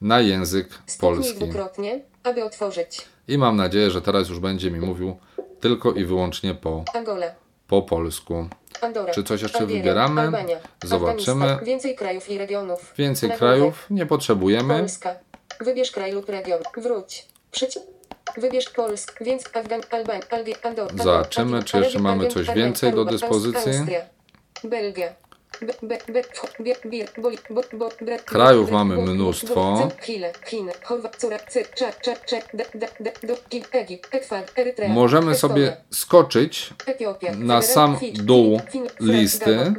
na 0.00 0.20
język 0.20 0.68
polski. 1.00 1.34
dwukrotnie, 1.34 2.00
aby 2.22 2.44
otworzyć. 2.44 3.06
I 3.28 3.38
mam 3.38 3.56
nadzieję, 3.56 3.90
że 3.90 4.02
teraz 4.02 4.28
już 4.28 4.38
będzie 4.40 4.70
mi 4.70 4.80
mówił 4.80 5.16
tylko 5.60 5.92
i 5.92 6.04
wyłącznie 6.04 6.54
po, 6.54 6.84
Angola. 6.94 7.26
po 7.68 7.82
polsku. 7.82 8.48
Andora. 8.80 9.12
Czy 9.12 9.24
coś 9.24 9.42
jeszcze 9.42 9.66
wybieramy? 9.66 10.20
Albania, 10.20 10.56
Zobaczymy. 10.84 11.58
Więcej 11.62 11.96
krajów 11.96 12.30
i 12.30 12.38
regionów. 12.38 12.94
Więcej 12.98 13.28
Nagłówek. 13.28 13.38
krajów 13.56 13.86
nie 13.90 14.06
potrzebujemy. 14.06 14.78
Polska. 14.78 15.14
Wybierz 15.60 15.90
kraj 15.90 16.12
lub 16.12 16.28
region. 16.28 16.60
Wróć. 16.76 17.26
Przycisk. 17.50 17.86
Wybierz 18.36 18.70
Polsk, 18.70 19.24
więc 19.24 19.44
Afgan, 19.56 19.80
Alban, 19.90 20.20
Algi, 20.30 20.54
Andor, 20.62 20.90
Andor, 20.90 21.06
Zobaczymy, 21.06 21.62
czy 21.62 21.78
jeszcze 21.78 21.98
mamy 21.98 22.28
coś 22.28 22.50
więcej 22.50 22.92
do 22.92 23.04
dyspozycji. 23.04 23.72
Belgia. 24.64 25.12
Krajów 28.24 28.70
mamy 28.70 28.96
mnóstwo. 28.96 29.88
Możemy 34.88 35.34
sobie 35.34 35.76
skoczyć 35.90 36.74
na 37.38 37.62
sam 37.62 37.96
dół 38.14 38.60
listy. 39.00 39.74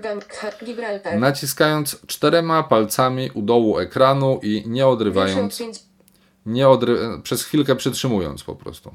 Naciskając 1.18 2.06
czterema 2.08 2.64
palcami 2.64 3.32
u 3.34 3.42
dołu 3.42 3.80
ekranu 3.80 4.40
i 4.44 4.64
nie 4.68 4.88
odrywając, 4.88 5.64
nie 6.46 6.70
odry 6.70 6.98
przez 7.24 7.44
chwilkę 7.44 7.76
przytrzymując 7.76 8.44
po 8.44 8.56
prostu. 8.56 8.94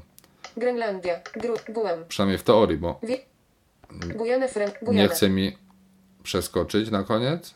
Przynajmniej 2.07 2.37
w 2.37 2.43
teorii, 2.43 2.77
bo 2.77 2.99
nie 4.91 5.07
chce 5.07 5.29
mi 5.29 5.57
przeskoczyć 6.25 6.91
na 6.91 7.03
koniec. 7.03 7.53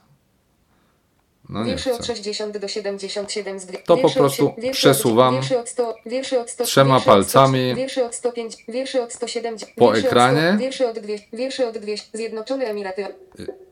No 1.49 1.63
nie 1.63 1.71
Wiersze 1.71 1.91
od 1.91 1.97
chce. 1.97 2.05
60 2.15 2.57
do 2.57 2.67
77 2.67 3.59
z 3.59 3.65
dwie- 3.65 3.83
To 3.85 3.97
po 3.97 4.09
prostu 4.09 4.53
przesuwam 4.71 5.27
od, 5.35 5.41
wiersze 5.41 5.59
od 5.59 5.69
100, 5.69 5.95
wiersze 6.05 6.41
od 6.41 6.49
100, 6.49 6.63
trzema 6.65 6.95
wiersze 6.95 7.11
od 7.11 7.27
100, 7.27 7.33
palcami 7.39 7.75
wiersze 7.75 8.05
od 8.05 8.15
105, 8.15 8.57
wiersze 8.67 9.03
od 9.03 9.13
170, 9.13 9.71
po 9.75 9.97
ekranie. 9.97 10.47
Od 10.49 10.53
100, 10.55 10.59
wiersze 10.59 10.89
od 10.89 10.99
200, 10.99 11.27
wiersze 11.33 11.67
od 11.67 11.77
200, 11.77 12.17
Zjednoczone 12.17 12.65
Emiraty, 12.65 13.07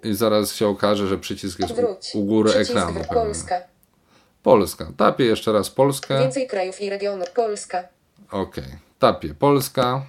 I 0.04 0.14
zaraz 0.14 0.54
się 0.54 0.68
okaże, 0.68 1.08
że 1.08 1.18
przycisk 1.18 1.60
jest 1.60 1.74
u, 2.14 2.20
u 2.20 2.26
góry 2.26 2.52
ekranu. 2.52 3.02
Polska. 3.14 3.56
Polska. 4.44 4.92
Tapię 4.98 5.26
jeszcze 5.26 5.52
raz 5.52 5.70
Polskę. 5.70 6.20
Więcej 6.20 6.48
krajów 6.48 6.82
i 6.82 6.90
regionów. 6.90 7.30
Polska. 7.32 7.84
Ok. 8.32 8.56
Tapię 9.00 9.34
Polska. 9.34 10.06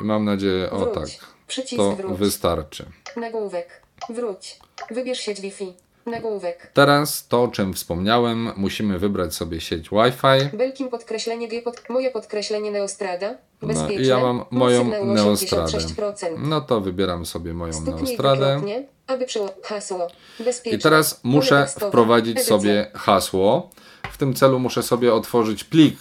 I 0.00 0.04
mam 0.04 0.24
nadzieję, 0.24 0.70
o 0.70 0.86
tak, 0.86 1.08
Przycisk 1.46 1.76
to 1.76 1.96
wróć. 1.96 2.18
wystarczy. 2.18 2.84
Nagłówek. 3.16 3.83
Wróć. 4.10 4.58
Wybierz 4.90 5.20
sieć 5.20 5.40
Wi-Fi. 5.40 5.74
Nagłówek. 6.06 6.70
Teraz 6.74 7.28
to, 7.28 7.42
o 7.42 7.48
czym 7.48 7.74
wspomniałem, 7.74 8.50
musimy 8.56 8.98
wybrać 8.98 9.34
sobie 9.34 9.60
sieć 9.60 9.88
Wi-Fi. 9.90 10.56
Belkim 10.56 10.88
podkreślenie 10.88 11.48
G 11.48 11.62
pod, 11.62 11.82
moje 11.88 12.10
podkreślenie 12.10 12.70
Neostrada. 12.70 13.34
No 13.62 13.68
Bezpieczne. 13.68 14.04
i 14.04 14.06
ja 14.06 14.18
mam 14.18 14.44
moją 14.50 15.04
Neostradę. 15.04 15.78
86%. 15.78 16.14
No 16.38 16.60
to 16.60 16.80
wybieram 16.80 17.26
sobie 17.26 17.54
moją 17.54 17.72
Stuknij 17.72 17.94
Neostradę. 17.94 18.60
aby 19.06 19.26
przyło 19.26 19.48
hasło. 19.62 20.08
Bezpieczne. 20.38 20.78
I 20.78 20.82
teraz 20.82 21.20
muszę 21.22 21.66
wprowadzić 21.66 22.36
Edycja. 22.36 22.48
sobie 22.48 22.90
hasło. 22.94 23.70
W 24.12 24.16
tym 24.18 24.34
celu 24.34 24.58
muszę 24.58 24.82
sobie 24.82 25.14
otworzyć 25.14 25.64
plik 25.64 25.98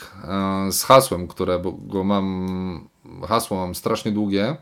e, 0.67 0.71
z 0.71 0.83
hasłem, 0.83 1.27
które 1.27 1.59
bo 1.59 1.71
go 1.71 2.03
mam, 2.03 2.89
hasło 3.27 3.57
mam 3.57 3.75
strasznie 3.75 4.11
długie 4.11 4.55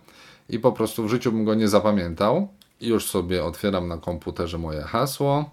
i 0.49 0.59
po 0.59 0.71
prostu 0.71 1.03
w 1.03 1.09
życiu 1.09 1.31
bym 1.31 1.45
go 1.45 1.53
nie 1.53 1.67
zapamiętał. 1.67 2.47
Już 2.81 3.05
sobie 3.05 3.43
otwieram 3.43 3.87
na 3.87 3.97
komputerze 3.97 4.57
moje 4.57 4.81
hasło. 4.81 5.49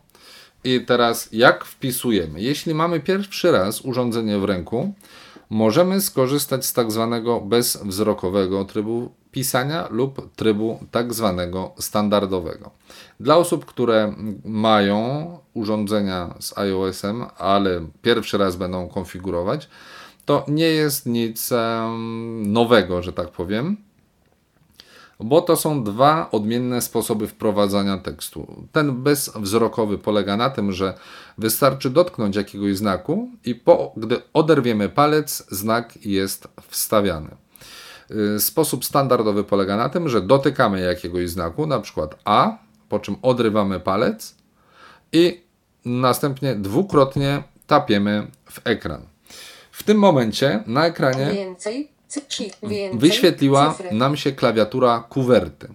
I 0.64 0.80
teraz 0.80 1.28
jak 1.32 1.64
wpisujemy? 1.64 2.40
Jeśli 2.40 2.75
mamy 2.75 3.00
pierwszy 3.00 3.52
raz 3.52 3.80
urządzenie 3.80 4.38
w 4.38 4.44
ręku, 4.44 4.94
możemy 5.50 6.00
skorzystać 6.00 6.66
z 6.66 6.73
tak 6.73 6.92
zwanego 6.92 7.40
bezwzrokowego 7.40 8.64
trybu 8.64 9.12
pisania 9.30 9.88
lub 9.90 10.35
trybu 10.37 10.80
tak 10.90 11.14
zwanego 11.14 11.73
standardowego. 11.78 12.70
Dla 13.20 13.37
osób, 13.37 13.64
które 13.64 14.14
mają 14.44 15.38
urządzenia 15.54 16.35
z 16.40 16.58
iOS-em, 16.58 17.26
ale 17.38 17.87
pierwszy 18.02 18.38
raz 18.38 18.56
będą 18.56 18.88
konfigurować, 18.88 19.68
to 20.25 20.44
nie 20.49 20.66
jest 20.66 21.06
nic 21.06 21.50
nowego, 22.42 23.02
że 23.02 23.12
tak 23.12 23.28
powiem 23.28 23.88
bo 25.20 25.40
to 25.40 25.56
są 25.56 25.84
dwa 25.84 26.30
odmienne 26.30 26.82
sposoby 26.82 27.26
wprowadzania 27.26 27.98
tekstu. 27.98 28.66
Ten 28.72 29.02
bezwzrokowy 29.02 29.98
polega 29.98 30.37
na 30.37 30.50
tym, 30.50 30.72
że 30.72 30.94
wystarczy 31.38 31.90
dotknąć 31.90 32.37
jakiegoś 32.37 32.76
znaku 32.76 33.28
i 33.44 33.54
po, 33.54 33.92
gdy 33.96 34.22
oderwiemy 34.32 34.88
palec, 34.88 35.46
znak 35.50 36.06
jest 36.06 36.48
wstawiany. 36.68 37.30
Y, 38.37 38.40
Sposób 38.40 38.84
standardowy 38.84 39.44
polega 39.44 39.76
na 39.76 39.88
tym, 39.88 40.08
że 40.08 40.20
dotykamy 40.20 40.80
jakiegoś 40.80 41.30
znaku, 41.30 41.66
na 41.66 41.80
przykład 41.80 42.18
A, 42.25 42.58
po 42.88 42.98
czym 43.00 43.16
odrywamy 43.22 43.80
palec 43.80 44.34
i 45.12 45.40
następnie 45.84 46.54
dwukrotnie 46.54 47.42
tapiemy 47.66 48.26
w 48.50 48.60
ekran. 48.66 49.02
W 49.70 49.82
tym 49.82 49.98
momencie 49.98 50.62
na 50.66 50.87
ekranie 50.87 51.32
Więcej. 51.32 51.97
Wyświetliła 52.94 53.74
Cyfry. 53.74 53.92
nam 53.92 54.16
się 54.16 54.32
klawiatura 54.32 55.04
kuwerty. 55.08 55.68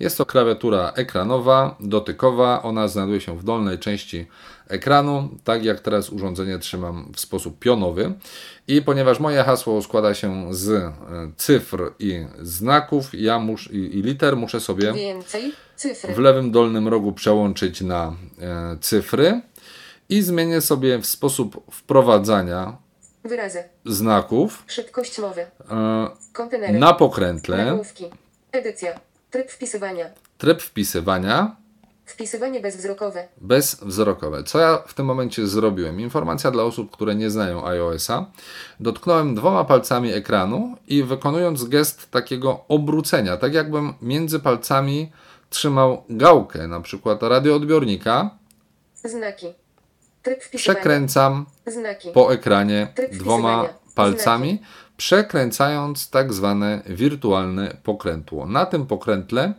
Jest 0.00 0.18
to 0.18 0.26
klawiatura 0.26 0.92
ekranowa, 0.96 1.76
dotykowa. 1.80 2.62
Ona 2.62 2.88
znajduje 2.88 3.20
się 3.20 3.38
w 3.38 3.44
dolnej 3.44 3.78
części 3.78 4.26
ekranu, 4.68 5.28
tak 5.44 5.64
jak 5.64 5.80
teraz 5.80 6.10
urządzenie 6.10 6.58
trzymam 6.58 7.12
w 7.14 7.20
sposób 7.20 7.58
pionowy. 7.58 8.12
I 8.68 8.82
ponieważ 8.82 9.20
moje 9.20 9.42
hasło 9.44 9.82
składa 9.82 10.14
się 10.14 10.54
z 10.54 10.70
e, 10.70 10.92
cyfr 11.36 11.92
i 11.98 12.26
znaków 12.40 13.14
ja 13.14 13.38
mus, 13.38 13.70
i, 13.70 13.76
i 13.76 14.02
liter, 14.02 14.36
muszę 14.36 14.60
sobie 14.60 14.94
w 16.14 16.18
lewym 16.18 16.50
dolnym 16.50 16.88
rogu 16.88 17.12
przełączyć 17.12 17.80
na 17.80 18.16
e, 18.40 18.76
cyfry 18.80 19.40
i 20.08 20.22
zmienię 20.22 20.60
sobie 20.60 20.98
w 20.98 21.06
sposób 21.06 21.64
wprowadzania 21.70 22.76
Wyrazy. 23.24 23.64
znaków 23.86 24.64
Szybkość 24.66 25.18
mowy. 25.18 25.46
Kontenery. 26.32 26.78
na 26.78 26.92
pokrętle. 26.94 27.64
Nagłówki. 27.64 28.04
Edycja. 28.52 29.00
Tryb 29.30 29.50
wpisywania. 29.50 30.10
tryb 30.38 30.62
wpisywania 30.62 31.56
Wpisywanie 32.06 32.60
bezwzrokowe. 32.60 33.28
bezwzrokowe. 33.40 34.44
Co 34.44 34.58
ja 34.58 34.78
w 34.86 34.94
tym 34.94 35.06
momencie 35.06 35.46
zrobiłem? 35.46 36.00
Informacja 36.00 36.50
dla 36.50 36.62
osób, 36.62 36.90
które 36.90 37.14
nie 37.14 37.30
znają 37.30 37.66
iOS-a. 37.66 38.26
Dotknąłem 38.80 39.34
dwoma 39.34 39.64
palcami 39.64 40.12
ekranu 40.12 40.76
i 40.88 41.02
wykonując 41.02 41.64
gest 41.64 42.10
takiego 42.10 42.64
obrócenia, 42.68 43.36
tak 43.36 43.54
jakbym 43.54 43.94
między 44.02 44.40
palcami 44.40 45.12
trzymał 45.50 46.04
gałkę, 46.10 46.68
na 46.68 46.80
przykład 46.80 47.22
radioodbiornika, 47.22 48.30
Znaki. 49.04 49.46
Przekręcam 50.56 51.46
po 52.14 52.32
ekranie 52.32 52.88
dwoma 53.12 53.68
palcami, 53.94 54.62
przekręcając 54.96 56.10
tak 56.10 56.32
zwane 56.32 56.82
wirtualne 56.86 57.76
pokrętło. 57.82 58.46
Na 58.46 58.66
tym 58.66 58.86
pokrętle. 58.86 59.54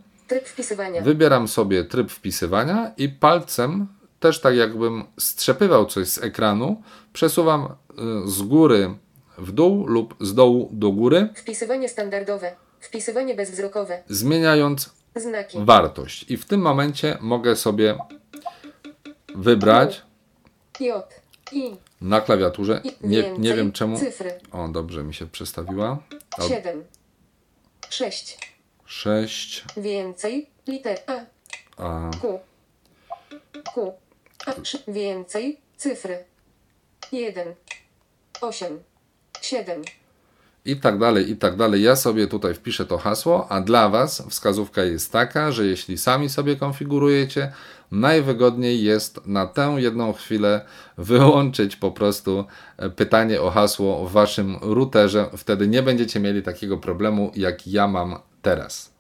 Wybieram 1.01 1.48
sobie 1.48 1.84
tryb 1.84 2.12
wpisywania 2.12 2.91
i 2.98 3.10
palcem, 3.10 3.88
też 4.20 4.41
tak 4.41 4.55
jakbym 4.55 5.03
strzepywał 5.20 5.86
coś 5.86 6.08
z 6.08 6.24
ekranu, 6.24 6.82
przesuwam 7.13 7.65
y, 7.65 8.29
z 8.29 8.41
góry 8.41 8.96
w 9.38 9.51
dół 9.51 9.88
lub 9.88 10.15
z 10.22 10.34
dołu 10.34 10.70
do 10.72 10.91
góry, 10.91 11.29
Wpisywanie 11.36 11.89
standardowe. 11.89 12.55
Wpisywanie 12.79 13.36
bezwzrokowe. 13.36 14.03
zmieniając 14.08 14.93
Znaki. 15.15 15.58
wartość. 15.62 16.32
I 16.32 16.38
w 16.38 16.46
tym 16.46 16.62
momencie 16.62 17.17
mogę 17.22 17.55
sobie 17.55 17.98
wybrać 19.36 20.01
J. 20.84 21.22
I. 21.52 21.75
na 22.02 22.22
klawiaturze. 22.22 22.82
Nie, 23.02 23.32
nie 23.38 23.54
wiem 23.54 23.72
czemu. 23.72 23.98
Cyfry. 24.00 24.40
O, 24.52 24.68
dobrze 24.68 25.04
mi 25.04 25.13
się 25.13 25.25
przestawiła. 25.28 26.04
7. 26.48 26.84
6. 27.90 28.38
6. 28.86 29.66
Więcej. 29.78 30.50
Liter 30.68 30.98
A. 31.08 31.13
A, 31.78 32.12
Q. 32.22 32.40
Q. 33.74 33.94
A. 34.46 34.52
Więcej. 34.92 35.60
Cyfry. 35.78 36.25
1. 37.12 37.56
8. 38.42 38.80
7. 39.42 39.82
i 40.65 40.75
tak 40.75 41.00
dalej, 41.00 41.32
i 41.32 41.38
tak 41.38 41.55
dalej. 41.55 41.82
Ja 41.82 41.96
sobie 41.96 42.27
tutaj 42.27 42.53
wpiszę 42.53 42.86
to 42.86 42.98
hasło, 42.98 43.51
a 43.51 43.62
dla 43.62 43.89
Was 43.89 44.24
wskazówka 44.29 44.84
jest 44.84 45.12
taka, 45.12 45.51
że 45.51 45.65
jeśli 45.65 45.98
sami 45.98 46.29
sobie 46.29 46.55
konfigurujecie, 46.55 47.51
najwygodniej 47.91 48.84
jest 48.84 49.27
na 49.27 49.48
tę 49.48 49.75
jedną 49.77 50.13
chwilę 50.13 50.65
wyłączyć 50.98 51.75
po 51.75 51.91
prostu 51.91 52.46
e, 52.77 52.89
pytanie 52.89 53.41
o 53.41 53.51
hasło 53.51 54.05
w 54.05 54.12
Waszym 54.12 54.58
routerze. 54.62 55.29
Wtedy 55.38 55.67
nie 55.67 55.84
będziecie 55.84 56.20
mieli 56.20 56.43
takiego 56.43 56.77
problemu, 56.77 57.32
jak 57.36 57.67
ja 57.67 57.88
mam 57.88 58.20
teraz. 58.41 58.93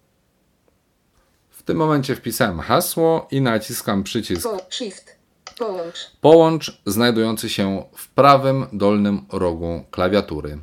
W 1.49 1.63
tym 1.63 1.77
momencie 1.77 2.15
wpisałem 2.15 2.59
hasło 2.59 3.27
i 3.31 3.41
naciskam 3.41 4.03
przycisk 4.03 4.49
shift. 4.69 5.15
Połącz. 5.57 6.11
Połącz 6.21 6.81
znajdujący 6.85 7.49
się 7.49 7.83
w 7.95 8.09
prawym 8.09 8.65
dolnym 8.73 9.25
rogu 9.31 9.83
klawiatury. 9.91 10.57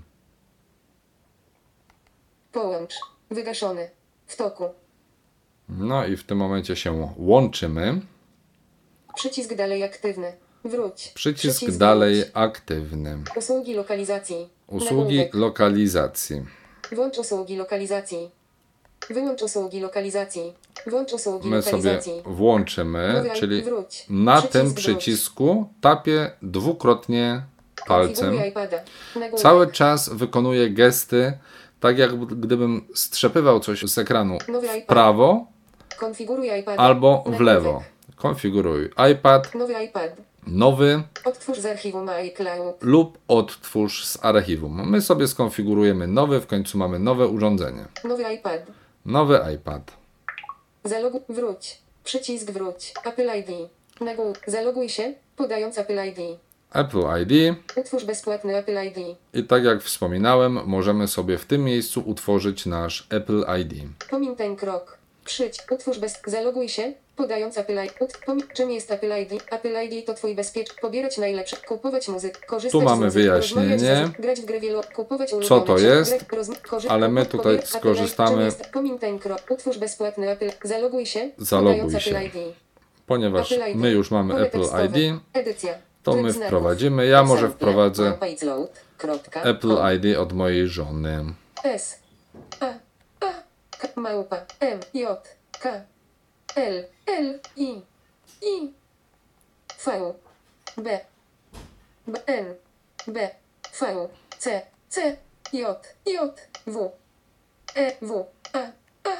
Połącz. 2.52 2.95
Wygaszony. 3.30 3.90
W 4.26 4.37
toku. 4.37 4.64
No 5.69 6.07
i 6.07 6.16
w 6.16 6.25
tym 6.25 6.38
momencie 6.38 6.76
się 6.76 7.09
łączymy. 7.16 8.00
Przycisk 9.14 9.54
dalej 9.54 9.83
aktywny. 9.85 10.33
Wróć. 10.64 11.09
Przycisk 11.14 11.71
dalej 11.71 12.14
wróć. 12.16 12.30
aktywny. 12.35 13.19
Usługi 13.37 13.75
lokalizacji. 13.75 14.49
Usługi 14.66 15.16
Nagłówek. 15.16 15.35
lokalizacji. 15.35 16.42
Włącz 16.92 17.19
usługi 17.19 17.57
lokalizacji. 17.57 18.30
Wyłącz 19.11 19.42
usługi 19.42 19.80
lokalizacji. 19.80 20.52
Włącz 20.87 21.12
usługi 21.12 21.49
My 21.49 21.62
sobie 21.62 21.76
lokalizacji. 21.76 22.23
włączymy, 22.26 23.14
Mówię, 23.19 23.30
czyli 23.40 23.62
wróć. 23.62 24.07
na 24.11 24.33
Przycisk 24.37 24.52
tym 24.52 24.66
wróć. 24.66 24.76
przycisku 24.78 25.69
tapię 25.80 26.30
dwukrotnie 26.42 27.42
palcem. 27.87 28.35
Cały 29.37 29.73
czas 29.73 30.09
wykonuję 30.09 30.71
gesty, 30.71 31.38
tak 31.81 31.99
jak 31.99 32.17
gdybym 32.25 32.85
strzepywał 32.95 33.61
coś 33.61 33.83
z 33.83 33.99
ekranu 33.99 34.39
w 34.83 34.87
prawo 34.87 35.47
albo 36.77 37.25
w 37.27 37.41
lewo. 37.41 37.83
Konfiguruj 38.17 38.91
iPad, 39.13 39.55
Nowy 39.55 39.85
iPad. 39.85 40.17
nowy 40.47 41.03
Odtwórz 41.25 41.59
z 41.59 41.67
archiwum 41.67 42.09
iCloud. 42.09 42.77
lub 42.83 43.19
odtwórz 43.29 44.07
z 44.07 44.25
archiwum. 44.25 44.91
My 44.91 45.01
sobie 45.01 45.29
skonfigurujemy 45.29 46.07
nowy, 46.07 46.41
w 46.41 46.47
końcu 46.47 46.79
mamy 46.79 46.99
nowe 46.99 47.29
urządzenie. 47.29 47.85
Nowy 48.05 48.35
iPad. 48.35 48.63
Nowy 49.07 49.41
iPad. 49.55 49.93
Zaloguj. 50.85 51.21
Wróć. 51.29 51.79
Przycisk 52.05 52.51
wróć. 52.51 52.93
Apple 53.05 53.29
ID. 53.39 53.71
Nagłówek. 54.01 54.45
Zaloguj 54.47 54.89
się, 54.89 55.15
podając 55.37 55.79
Apple 55.79 55.99
ID. 56.09 56.39
Apple 56.75 57.03
ID 57.23 57.57
Utwórz 57.77 58.05
bezpłatny 58.05 58.57
Apple 58.57 58.79
ID. 58.87 59.17
i 59.35 59.45
tak 59.45 59.65
jak 59.65 59.83
wspominałem, 59.83 60.61
możemy 60.67 61.09
sobie 61.09 61.39
w 61.39 61.45
tym 61.45 61.65
miejscu 61.65 62.03
utworzyć 62.07 62.67
nasz 62.67 63.07
Apple 63.11 63.45
ID. 63.61 63.73
Pomin 64.11 64.37
ten 64.37 64.57
krok. 64.57 64.99
Przyć. 65.25 65.59
Utwórz 65.71 65.99
bez. 65.99 66.21
Zaloguj 66.27 66.69
się, 66.69 66.93
podając 67.17 67.59
Apple 67.59 67.79
ID. 67.85 68.19
Czym 68.55 68.71
jest 68.71 68.91
Apple 68.91 69.12
ID? 69.23 69.43
Apple 69.50 69.75
ID 69.85 70.07
to 70.07 70.15
twój 70.15 70.35
bezpiecz. 70.35 70.75
Pobierać 70.75 71.19
najlepsze. 71.19 71.57
Kupować 71.57 72.09
muzykę. 72.09 72.47
Korzystać 72.47 72.81
Tu 72.81 72.85
mamy 72.85 73.11
z 73.11 73.15
muzyki, 73.15 73.23
wyjaśnienie. 73.23 74.09
Grać 74.19 74.41
w 74.41 74.45
grę 74.45 74.61
wielo... 74.61 74.83
Kupować 74.95 75.31
Co 75.49 75.61
to 75.61 75.79
jest? 75.79 76.25
Ale 76.89 77.09
my 77.09 77.27
tutaj 77.27 77.59
skorzystamy-. 77.65 78.50
Pomin 78.73 78.99
ten 78.99 79.19
krok. 79.19 79.41
Utwórz 79.50 79.79
bezpłatny 79.79 80.31
Apple. 80.31 80.50
Zaloguj 80.65 81.07
się, 81.07 81.31
Zaloguj 81.39 82.00
się. 82.00 82.17
Apple 82.17 82.27
ID. 82.27 82.55
Ponieważ 83.07 83.55
my 83.75 83.91
już 83.91 84.11
mamy 84.11 84.35
Apple. 84.37 84.62
ID, 84.62 85.21
Edycja. 85.33 85.90
To 86.02 86.16
my 86.16 86.33
wprowadzimy. 86.33 87.07
Ja 87.07 87.23
może 87.23 87.49
wprowadzę. 87.49 88.19
Apple. 89.35 89.76
ID 89.97 90.19
od 90.19 90.33
mojej 90.33 90.69
żony. 90.69 91.25
S 91.64 91.99
A 92.61 92.75
A 93.21 93.33
małpa 93.97 94.37
M 94.61 94.80
J 94.95 95.37
K 95.52 95.85
L 96.57 96.85
L 97.07 97.40
I 97.57 97.83
I 98.42 98.73
V 99.84 100.15
B 100.76 101.00
B 102.06 102.26
N 102.26 102.54
B 103.06 103.30
V 103.80 104.08
C 104.39 104.63
C 104.89 105.17
J 105.52 105.97
J 106.06 106.41
W 106.67 106.91
E 107.75 107.93
W 108.02 108.26
A 108.52 108.58
A 109.10 109.17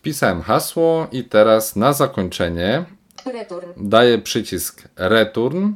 Wpisałem 0.00 0.42
hasło 0.42 1.06
i 1.12 1.24
teraz 1.24 1.76
na 1.76 1.92
zakończenie 1.92 2.84
Return 3.26 3.66
daję 3.76 4.18
przycisk 4.18 4.88
Return. 4.96 5.72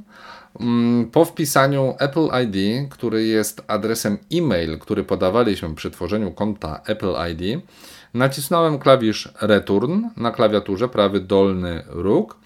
Mm, 0.60 1.10
Po 1.10 1.24
wpisaniu 1.24 1.94
Apple 1.98 2.28
ID, 2.44 2.88
który 2.90 3.24
jest 3.24 3.62
adresem 3.68 4.18
e-mail, 4.32 4.78
który 4.78 5.04
podawaliśmy 5.04 5.74
przy 5.74 5.90
tworzeniu 5.90 6.32
konta 6.32 6.80
Apple 6.86 7.14
ID, 7.32 7.62
nacisnąłem 8.14 8.78
klawisz 8.78 9.28
Return 9.40 10.04
na 10.16 10.30
klawiaturze, 10.30 10.88
prawy 10.88 11.20
dolny 11.20 11.84
róg 11.88 12.36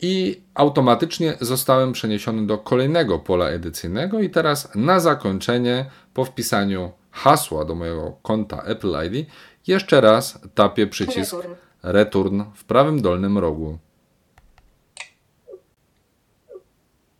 i 0.00 0.40
automatycznie 0.54 1.36
zostałem 1.40 1.92
przeniesiony 1.92 2.46
do 2.46 2.58
kolejnego 2.58 3.18
pola 3.18 3.46
edycyjnego 3.48 4.20
i 4.20 4.30
teraz 4.30 4.74
na 4.74 5.00
zakończenie 5.00 5.90
po 6.14 6.24
wpisaniu 6.24 6.92
hasła 7.10 7.64
do 7.64 7.74
mojego 7.74 8.16
konta 8.22 8.62
Apple 8.62 8.94
ID 9.06 9.26
jeszcze 9.66 10.00
raz 10.00 10.38
tapię 10.54 10.86
przycisk 10.86 11.32
Return. 11.32 11.54
Return 11.82 12.42
w 12.54 12.64
prawym 12.64 13.02
dolnym 13.02 13.38
rogu. 13.38 13.78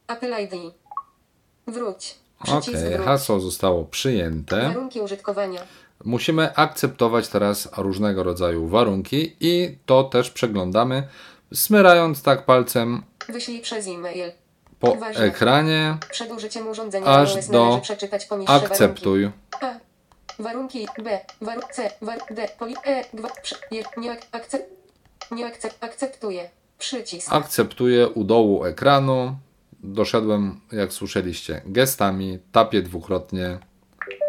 Apple 0.09 0.33
ID 0.44 0.74
Wróć 1.66 2.14
Ok, 2.40 2.64
wróć 2.64 3.05
hasło 3.05 3.40
zostało 3.40 3.85
przyjęte. 3.85 4.62
Warunki 4.68 5.00
użytkowania 5.00 5.61
Musimy 6.05 6.55
akceptować 6.57 7.28
teraz 7.28 7.68
różnego 7.76 8.22
rodzaju 8.22 8.68
warunki 8.68 9.37
i 9.40 9.78
to 9.87 10.05
też 10.05 10.31
przeglądamy, 10.31 11.09
smyrając 11.55 12.22
tak 12.22 12.44
palcem 12.44 13.02
Wyślij 13.28 13.61
przez 13.61 13.88
e-mail 13.88 14.33
po 14.81 14.94
Ważne. 14.94 15.24
ekranie, 15.24 15.96
Przed 16.11 16.33
użyciem 16.33 16.68
urządzenia 16.68 17.07
Aż 17.07 17.46
do 17.46 17.81
akceptuj. 18.46 19.22
warunki. 19.61 19.91
Warunki 20.38 20.87
B. 21.05 21.21
Waru 21.40 21.62
C. 21.73 21.90
War 22.03 22.18
D. 22.31 22.49
Poli 22.59 22.75
E. 22.85 23.05
Gwa, 23.14 23.29
przy, 23.42 23.55
nie 23.97 24.12
ak, 24.12 24.21
akcept, 24.33 24.71
nie 25.31 25.47
akcept, 25.47 25.85
akceptuję. 25.85 26.51
Przycisk. 26.79 27.33
Akceptuję 27.33 28.09
u 28.09 28.25
dołu 28.25 28.64
ekranu. 28.64 29.37
Doszedłem, 29.83 30.61
jak 30.73 30.92
słyszeliście, 30.92 31.62
gestami, 31.66 32.38
tapię 32.53 32.83
dwukrotnie. 32.83 33.59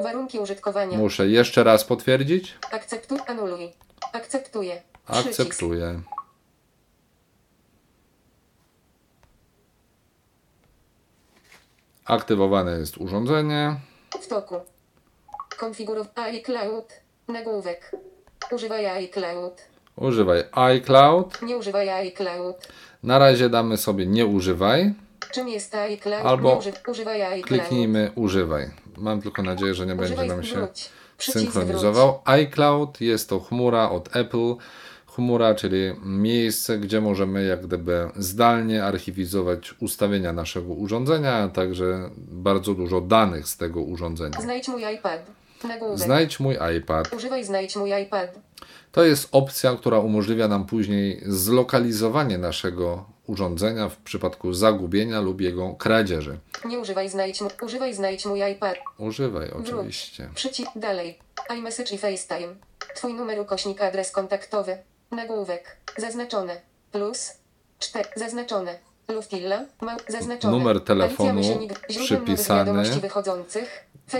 Warunki 0.04 0.39
użytkowania. 0.39 0.98
Muszę 0.98 1.28
jeszcze 1.28 1.63
raz 1.63 1.84
potwierdzić. 1.84 2.54
Akceptuj. 2.72 3.20
Anuluj. 3.28 3.74
Akceptuję. 4.13 4.82
Przycisk. 5.12 5.39
Akceptuję. 5.39 6.02
Aktywowane 12.06 12.80
jest 12.80 12.98
urządzenie. 12.98 13.76
W 14.22 14.28
toku. 14.28 14.56
Konfigurow 15.63 16.08
iCloud. 16.15 16.93
Nagłówek. 17.28 17.91
Używaj 18.52 18.86
iCloud. 18.86 19.62
Używaj 19.95 20.43
iCloud. 20.52 21.41
Nie 21.41 21.58
używaj 21.58 21.89
iCloud. 21.89 22.67
Na 23.04 23.19
razie 23.19 23.49
damy 23.49 23.78
sobie 23.78 24.06
nie 24.06 24.26
używaj. 24.26 24.93
Czym 25.32 25.49
jest 25.49 25.76
iCloud? 25.76 26.26
Albo 26.26 26.62
używaj 26.88 27.21
iCloud. 27.21 27.45
Kliknijmy 27.47 28.12
używaj. 28.15 28.71
Mam 28.97 29.21
tylko 29.21 29.43
nadzieję, 29.43 29.73
że 29.73 29.86
nie 29.86 29.95
będzie 29.95 30.13
Używaj 30.13 30.28
nam 30.28 30.43
się 30.43 30.56
wróć. 30.56 30.89
Synchronizował. 31.17 32.21
iCloud 32.26 33.02
jest 33.02 33.30
to 33.30 33.39
chmura 33.39 33.89
od 33.89 34.15
Apple. 34.15 34.56
Chmura, 35.06 35.56
czyli 35.56 35.93
miejsce, 36.06 36.78
gdzie 36.78 37.02
możemy 37.02 37.43
jak 37.43 37.65
gdyby 37.65 38.10
zdalnie 38.15 38.84
archiwizować 38.86 39.73
ustawienia 39.80 40.34
naszego 40.34 40.73
urządzenia, 40.73 41.34
a 41.34 41.47
także 41.47 42.10
bardzo 42.17 42.73
dużo 42.73 43.02
danych 43.02 43.47
z 43.47 43.58
tego 43.58 43.82
urządzenia. 43.82 44.41
Znajdź 44.41 44.67
mój 44.67 44.84
iPad. 44.95 45.42
Nagłówek. 45.63 45.99
Znajdź 45.99 46.39
mój 46.39 46.58
iPad. 46.78 47.13
Używaj 47.13 47.43
znajdź 47.43 47.76
mój 47.76 47.91
iPad. 48.04 48.39
To 48.91 49.04
jest 49.04 49.30
opcja, 49.32 49.76
która 49.76 49.99
umożliwia 49.99 50.47
nam 50.47 50.65
później 50.65 51.23
zlokalizowanie 51.26 52.38
naszego 52.38 53.06
urządzenia 53.28 53.89
w 53.89 53.97
przypadku 53.97 54.54
zagubienia 54.54 55.21
lub 55.21 55.41
jego 55.41 55.73
kradzieży. 55.73 56.38
Nie 56.65 56.80
używaj 56.80 57.10
znajdź 57.10 57.41
mój, 57.41 57.49
używaj 57.62 57.93
znajdź 57.93 58.26
mój 58.26 58.52
iPad. 58.52 58.78
Używaj 58.97 59.52
oczywiście. 59.52 60.30
Przycisk 60.36 60.71
dalej. 60.76 61.19
iMessage 61.58 61.95
i 61.95 61.97
FaceTime. 61.97 62.56
Twój 62.95 63.13
numer 63.13 63.39
ukośnik 63.39 63.82
adres 63.82 64.12
kontaktowy. 64.12 64.78
Nagłówek. 65.12 65.78
Zaznaczone. 65.97 66.62
Plus. 66.91 67.32
4. 67.80 68.10
Zaznaczone. 68.15 68.80
Numer 70.44 70.82
telefonu 70.82 71.42
przypisany 71.88 72.84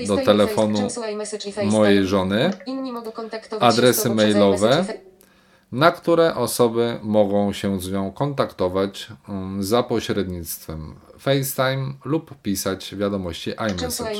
do 0.08 0.18
telefonu 0.18 0.88
mojej 1.66 2.06
żony. 2.06 2.52
Adresy 3.60 4.10
mailowe. 4.10 4.86
na 5.72 5.92
które 5.92 6.36
osoby 6.36 7.00
mogą 7.04 7.54
się 7.54 7.82
z 7.82 7.92
nią 7.92 8.12
kontaktować 8.12 9.08
um, 9.28 9.64
za 9.64 9.84
pośrednictwem 9.84 10.96
FaceTime 11.20 11.94
lub 12.06 12.42
pisać 12.42 12.96
wiadomości 12.96 13.52
iMessage. 13.52 14.16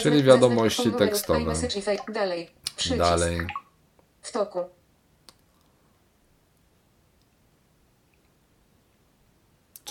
Czyli 0.00 0.22
wiadomości 0.22 0.92
tekstowe. 0.92 1.52
Dalej. 2.98 3.46
W 4.22 4.32
toku. 4.32 4.58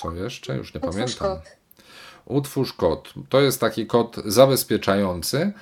Co 0.04 0.12
jeszcze? 0.12 0.58
Już 0.58 0.74
nie 0.74 0.82
Utwórz 0.82 0.96
pamiętam. 0.96 1.28
kod. 1.28 1.58
Utwórz 2.26 2.74
kod. 2.74 3.14
To 3.30 3.42
jest 3.42 3.60
taki 3.60 3.88
kod 3.88 4.16
zabezpieczający, 4.26 5.54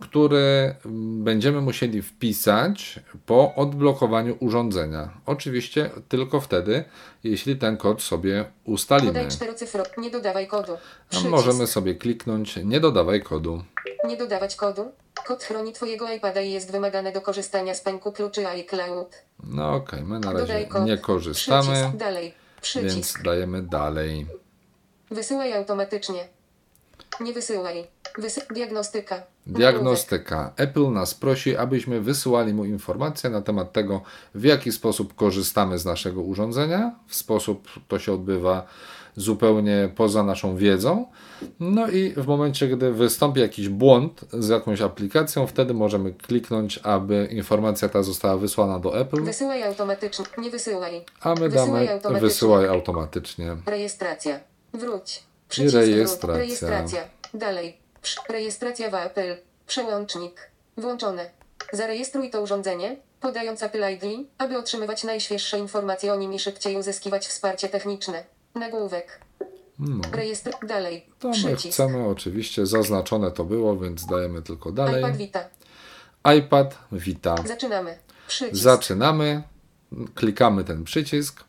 który 0.00 0.74
mm, 0.86 1.24
będziemy 1.24 1.60
musieli 1.60 2.02
wpisać 2.02 3.00
po 3.26 3.54
odblokowaniu 3.54 4.36
urządzenia. 4.40 5.10
Oczywiście 5.26 5.90
tylko 6.08 6.40
wtedy, 6.40 6.84
jeśli 7.24 7.56
ten 7.56 7.76
kod 7.76 8.02
sobie 8.02 8.44
ustalimy. 8.64 9.12
Podaj 9.12 9.28
czterocyfro. 9.28 9.84
Nie 9.98 10.10
dodawaj 10.10 10.46
kodu. 10.46 10.72
Przycisk. 11.08 11.30
możemy 11.30 11.66
sobie 11.66 11.94
kliknąć 11.94 12.56
nie 12.64 12.80
dodawaj 12.80 13.22
kodu. 13.22 13.62
Nie 14.08 14.16
dodawać 14.16 14.56
kodu. 14.56 14.92
Kod 15.26 15.42
chroni 15.42 15.72
Twojego 15.72 16.12
iPada 16.12 16.40
i 16.40 16.50
jest 16.52 16.72
wymagany 16.72 17.12
do 17.12 17.20
korzystania 17.20 17.74
z 17.74 17.80
pęku 17.80 18.12
kluczy 18.12 18.48
iCloud. 18.48 19.22
No 19.44 19.74
okej, 19.74 20.02
my 20.02 20.18
na 20.20 20.32
razie 20.32 20.46
Dodaj 20.46 20.84
nie 20.84 20.98
korzystamy, 20.98 21.72
Przycisk. 21.72 21.96
Dalej. 21.96 22.34
Przycisk. 22.64 22.94
więc 22.94 23.14
dajemy 23.24 23.62
dalej. 23.62 24.26
Wysyłaj 25.10 25.52
automatycznie. 25.52 26.28
Nie 27.20 27.32
wysyłaj. 27.32 27.86
Wysy... 28.18 28.40
Diagnostyka. 28.54 29.22
Diagnostyka. 29.46 30.52
Apple 30.56 30.92
nas 30.92 31.14
prosi, 31.14 31.56
abyśmy 31.56 32.00
wysyłali 32.00 32.54
mu 32.54 32.64
informacje 32.64 33.30
na 33.30 33.42
temat 33.42 33.72
tego, 33.72 34.02
w 34.34 34.44
jaki 34.44 34.72
sposób 34.72 35.14
korzystamy 35.14 35.78
z 35.78 35.84
naszego 35.84 36.22
urządzenia. 36.22 36.94
W 37.08 37.14
sposób 37.14 37.68
to 37.88 37.98
się 37.98 38.12
odbywa 38.12 38.66
zupełnie 39.16 39.90
poza 39.96 40.22
naszą 40.22 40.56
wiedzą. 40.56 41.06
No 41.60 41.88
i 41.88 42.10
w 42.16 42.26
momencie, 42.26 42.68
gdy 42.68 42.92
wystąpi 42.92 43.40
jakiś 43.40 43.68
błąd 43.68 44.20
z 44.32 44.48
jakąś 44.48 44.80
aplikacją, 44.80 45.46
wtedy 45.46 45.74
możemy 45.74 46.12
kliknąć, 46.12 46.80
aby 46.82 47.28
informacja 47.32 47.88
ta 47.88 48.02
została 48.02 48.36
wysłana 48.36 48.78
do 48.78 48.98
Apple, 49.00 49.22
Wysyłaj 49.22 49.62
automatycznie. 49.62 50.24
Nie 50.38 50.50
wysyłaj. 50.50 51.04
a 51.20 51.34
my 51.34 51.48
Wysyłaj 51.48 51.66
damy 51.86 51.92
automatycznie. 51.92 52.28
wysyłaj 52.28 52.66
automatycznie. 52.68 53.56
Rejestracja. 53.66 54.40
Wróć. 54.74 55.22
Przycisk 55.48 55.74
rejestracja. 55.74 56.28
Wróć. 56.28 56.38
Rejestracja. 56.38 57.00
Dalej. 57.34 57.76
Rejestracja 58.28 58.90
w 58.90 58.94
Apple. 58.94 59.36
Przełącznik. 59.66 60.50
Włączone. 60.76 61.30
Zarejestruj 61.72 62.30
to 62.30 62.42
urządzenie, 62.42 62.96
podając 63.20 63.62
Apple 63.62 63.82
ID, 63.92 64.28
aby 64.38 64.58
otrzymywać 64.58 65.04
najświeższe 65.04 65.58
informacje 65.58 66.12
o 66.12 66.16
nim 66.16 66.32
i 66.32 66.38
szybciej 66.38 66.76
uzyskiwać 66.76 67.26
wsparcie 67.26 67.68
techniczne. 67.68 68.24
Nagłówek. 68.54 69.20
Rejestr. 70.12 70.50
Dalej. 70.68 71.06
To 71.18 71.28
my 71.28 71.34
Przycisk. 71.34 71.74
chcemy 71.74 72.06
oczywiście, 72.08 72.66
zaznaczone 72.66 73.30
to 73.30 73.44
było, 73.44 73.76
więc 73.76 74.06
dajemy 74.06 74.42
tylko 74.42 74.72
dalej. 74.72 75.00
iPad 75.02 75.16
Vita. 75.16 75.44
iPad 76.38 76.78
Vita. 76.92 77.34
Zaczynamy. 77.46 77.98
Przycisk. 78.26 78.62
Zaczynamy, 78.62 79.42
klikamy 80.14 80.64
ten 80.64 80.84
przycisk 80.84 81.44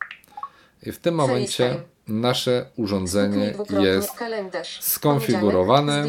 i 0.84 0.92
w 0.92 1.00
tym 1.00 1.16
momencie 1.16 1.70
FaceTime. 1.70 2.20
nasze 2.22 2.66
urządzenie 2.76 3.54
jest, 3.80 4.12
Kalendarz. 4.12 4.82
skonfigurowane. 4.82 6.06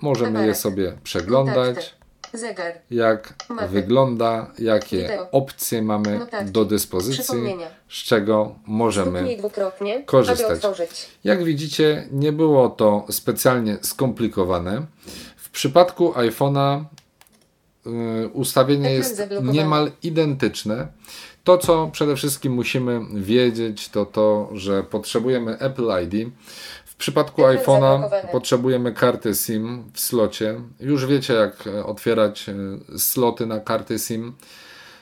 Możemy 0.00 0.46
je 0.46 0.54
sobie 0.54 0.98
przeglądać. 1.04 1.99
Zegar. 2.32 2.72
jak 2.90 3.34
Mapy. 3.48 3.68
wygląda, 3.68 4.50
jakie 4.58 5.02
Wideo. 5.02 5.30
opcje 5.32 5.82
mamy 5.82 6.18
Notatki. 6.18 6.52
do 6.52 6.64
dyspozycji, 6.64 7.56
z 7.88 7.94
czego 7.94 8.54
możemy 8.66 9.36
korzystać. 10.06 10.62
Jak 11.24 11.44
widzicie, 11.44 12.08
nie 12.12 12.32
było 12.32 12.68
to 12.68 13.06
specjalnie 13.10 13.78
skomplikowane. 13.82 14.86
W 15.36 15.50
przypadku 15.50 16.12
iPhone'a 16.12 16.84
y, 17.86 18.28
ustawienie 18.28 18.92
jest 18.92 19.22
niemal 19.42 19.92
identyczne. 20.02 20.88
To, 21.44 21.58
co 21.58 21.88
przede 21.92 22.16
wszystkim 22.16 22.52
musimy 22.52 23.00
wiedzieć, 23.14 23.88
to 23.88 24.06
to, 24.06 24.48
że 24.52 24.82
potrzebujemy 24.82 25.58
Apple 25.58 25.88
ID. 26.04 26.28
W 27.00 27.02
przypadku 27.02 27.42
iPhone'a 27.42 28.10
potrzebujemy 28.32 28.92
karty 28.92 29.34
SIM 29.34 29.84
w 29.92 30.00
slocie. 30.00 30.60
Już 30.80 31.06
wiecie, 31.06 31.34
jak 31.34 31.66
e, 31.66 31.84
otwierać 31.84 32.48
e, 32.48 32.98
sloty 32.98 33.46
na 33.46 33.60
karty 33.60 33.98
SIM. 33.98 34.32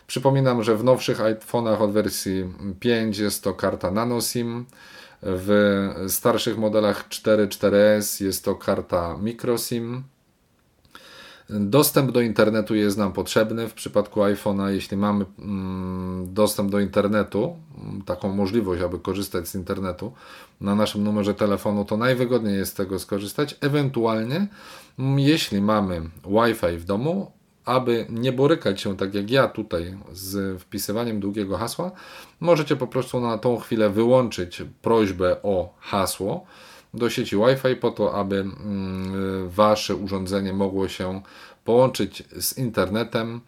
Przypominam, 0.06 0.62
że 0.62 0.76
w 0.76 0.84
nowszych 0.84 1.18
iPhone'ach 1.18 1.82
od 1.82 1.92
wersji 1.92 2.44
5 2.80 3.18
jest 3.18 3.44
to 3.44 3.54
karta 3.54 3.90
Nano 3.90 4.20
SIM. 4.20 4.66
W 5.22 6.04
starszych 6.08 6.58
modelach 6.58 7.08
4, 7.08 7.46
4S 7.46 8.24
jest 8.24 8.44
to 8.44 8.54
karta 8.54 9.16
MicroSIM. 9.16 10.02
Dostęp 11.50 12.12
do 12.12 12.20
internetu 12.20 12.74
jest 12.74 12.98
nam 12.98 13.12
potrzebny 13.12 13.68
w 13.68 13.74
przypadku 13.74 14.20
iPhone'a. 14.20 14.68
Jeśli 14.68 14.96
mamy 14.96 15.24
mm, 15.38 16.34
dostęp 16.34 16.70
do 16.70 16.80
internetu, 16.80 17.56
taką 18.06 18.28
możliwość, 18.28 18.82
aby 18.82 18.98
korzystać 18.98 19.48
z 19.48 19.54
internetu 19.54 20.12
na 20.60 20.74
naszym 20.74 21.04
numerze 21.04 21.34
telefonu, 21.34 21.84
to 21.84 21.96
najwygodniej 21.96 22.56
jest 22.56 22.72
z 22.72 22.74
tego 22.74 22.98
skorzystać. 22.98 23.56
Ewentualnie, 23.60 24.46
mm, 24.98 25.18
jeśli 25.18 25.60
mamy 25.60 26.02
Wi-Fi 26.26 26.76
w 26.78 26.84
domu, 26.84 27.32
aby 27.64 28.06
nie 28.08 28.32
borykać 28.32 28.80
się 28.80 28.96
tak 28.96 29.14
jak 29.14 29.30
ja 29.30 29.48
tutaj 29.48 29.98
z 30.12 30.60
wpisywaniem 30.60 31.20
długiego 31.20 31.56
hasła, 31.56 31.90
możecie 32.40 32.76
po 32.76 32.86
prostu 32.86 33.20
na 33.20 33.38
tą 33.38 33.56
chwilę 33.56 33.90
wyłączyć 33.90 34.62
prośbę 34.82 35.42
o 35.42 35.74
hasło 35.80 36.46
do 36.94 37.10
sieci 37.10 37.36
Wi-Fi 37.36 37.76
po 37.76 37.90
to, 37.90 38.14
aby 38.14 38.36
mm, 38.36 39.48
wasze 39.48 39.96
urządzenie 39.96 40.52
mogło 40.52 40.88
się 40.88 41.22
połączyć 41.64 42.24
z 42.40 42.58
internetem, 42.58 43.40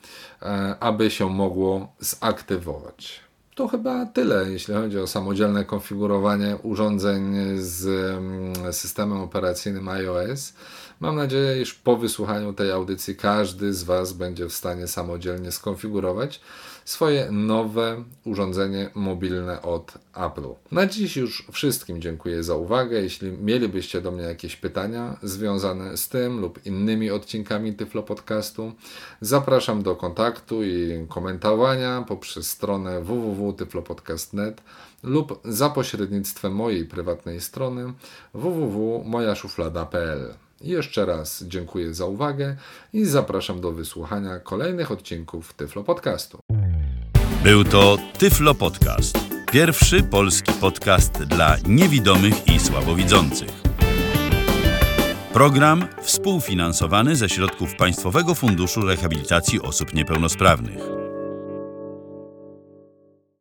e, 0.43 0.77
aby 0.81 1.11
się 1.11 1.31
mogło 1.31 1.93
zaktywować. 1.99 3.30
To 3.61 3.69
chyba 3.69 4.07
tyle, 4.07 4.51
jeśli 4.51 4.75
chodzi 4.75 4.99
o 4.99 5.07
samodzielne 5.07 5.65
konfigurowanie 5.65 6.57
urządzeń 6.63 7.35
z 7.57 7.87
mm, 7.87 8.73
systemem 8.73 9.21
operacyjnym 9.21 9.89
iOS. 9.89 10.53
Mam 11.01 11.17
nadzieję, 11.17 11.63
iż 11.63 11.75
po 11.75 11.97
wysłuchaniu 11.97 12.53
tej 12.53 12.71
audycji 12.71 13.17
każdy 13.17 13.75
z 13.75 13.83
Was 13.83 14.13
będzie 14.13 14.47
w 14.47 14.53
stanie 14.53 14.87
samodzielnie 14.87 15.53
skonfigurować 15.53 16.41
swoje 16.85 17.31
nowe 17.31 18.05
urządzenie 18.25 18.91
mobilne 18.95 19.63
od 19.63 19.93
Apple. 20.15 20.49
Na 20.73 20.87
dziś 20.87 21.17
już 21.17 21.47
wszystkim 21.53 22.03
dziękuję 22.03 22.43
za 22.43 22.55
uwagę. 22.55 23.03
Jeśli 23.03 23.33
mielibyście 23.33 24.01
do 24.01 24.11
mnie 24.11 24.23
jakieś 24.23 24.57
pytania 24.57 25.17
związane 25.23 25.97
z 25.97 26.09
tym 26.09 26.41
lub 26.41 26.67
innymi 26.67 27.11
odcinkami 27.11 27.75
Tyflo 27.75 28.03
Podcastu, 28.03 28.73
zapraszam 29.21 29.83
do 29.83 29.97
kontaktu 29.97 30.65
i 30.65 31.07
komentowania 31.09 32.05
poprzez 32.09 32.51
stronę 32.51 33.01
www.tyflopodcast.net 33.01 34.63
lub 35.03 35.41
za 35.45 35.71
pośrednictwem 35.71 36.53
mojej 36.53 36.85
prywatnej 36.85 37.41
strony 37.41 37.93
www.mojaszuflada.pl. 38.35 40.35
Jeszcze 40.61 41.07
raz 41.07 41.45
dziękuję 41.47 41.95
za 41.95 42.07
uwagę 42.07 42.57
i 42.93 43.05
zapraszam 43.05 43.61
do 43.61 43.73
wysłuchania 43.73 44.39
kolejnych 44.39 44.91
odcinków 44.91 45.55
Tyflo 45.55 45.85
Podcastu. 45.85 46.39
Był 47.45 47.65
to 47.65 47.99
Tyflo 48.19 48.55
Podcast. 48.55 49.19
Pierwszy 49.53 50.03
polski 50.03 50.53
podcast 50.53 51.13
dla 51.13 51.57
niewidomych 51.69 52.49
i 52.49 52.61
słabowidzących. 52.61 53.51
Program 55.33 55.85
współfinansowany 56.03 57.17
ze 57.17 57.29
środków 57.29 57.77
Państwowego 57.77 58.35
Funduszu 58.35 58.81
Rehabilitacji 58.81 59.63
Osób 59.63 59.95
Niepełnosprawnych. 59.95 61.10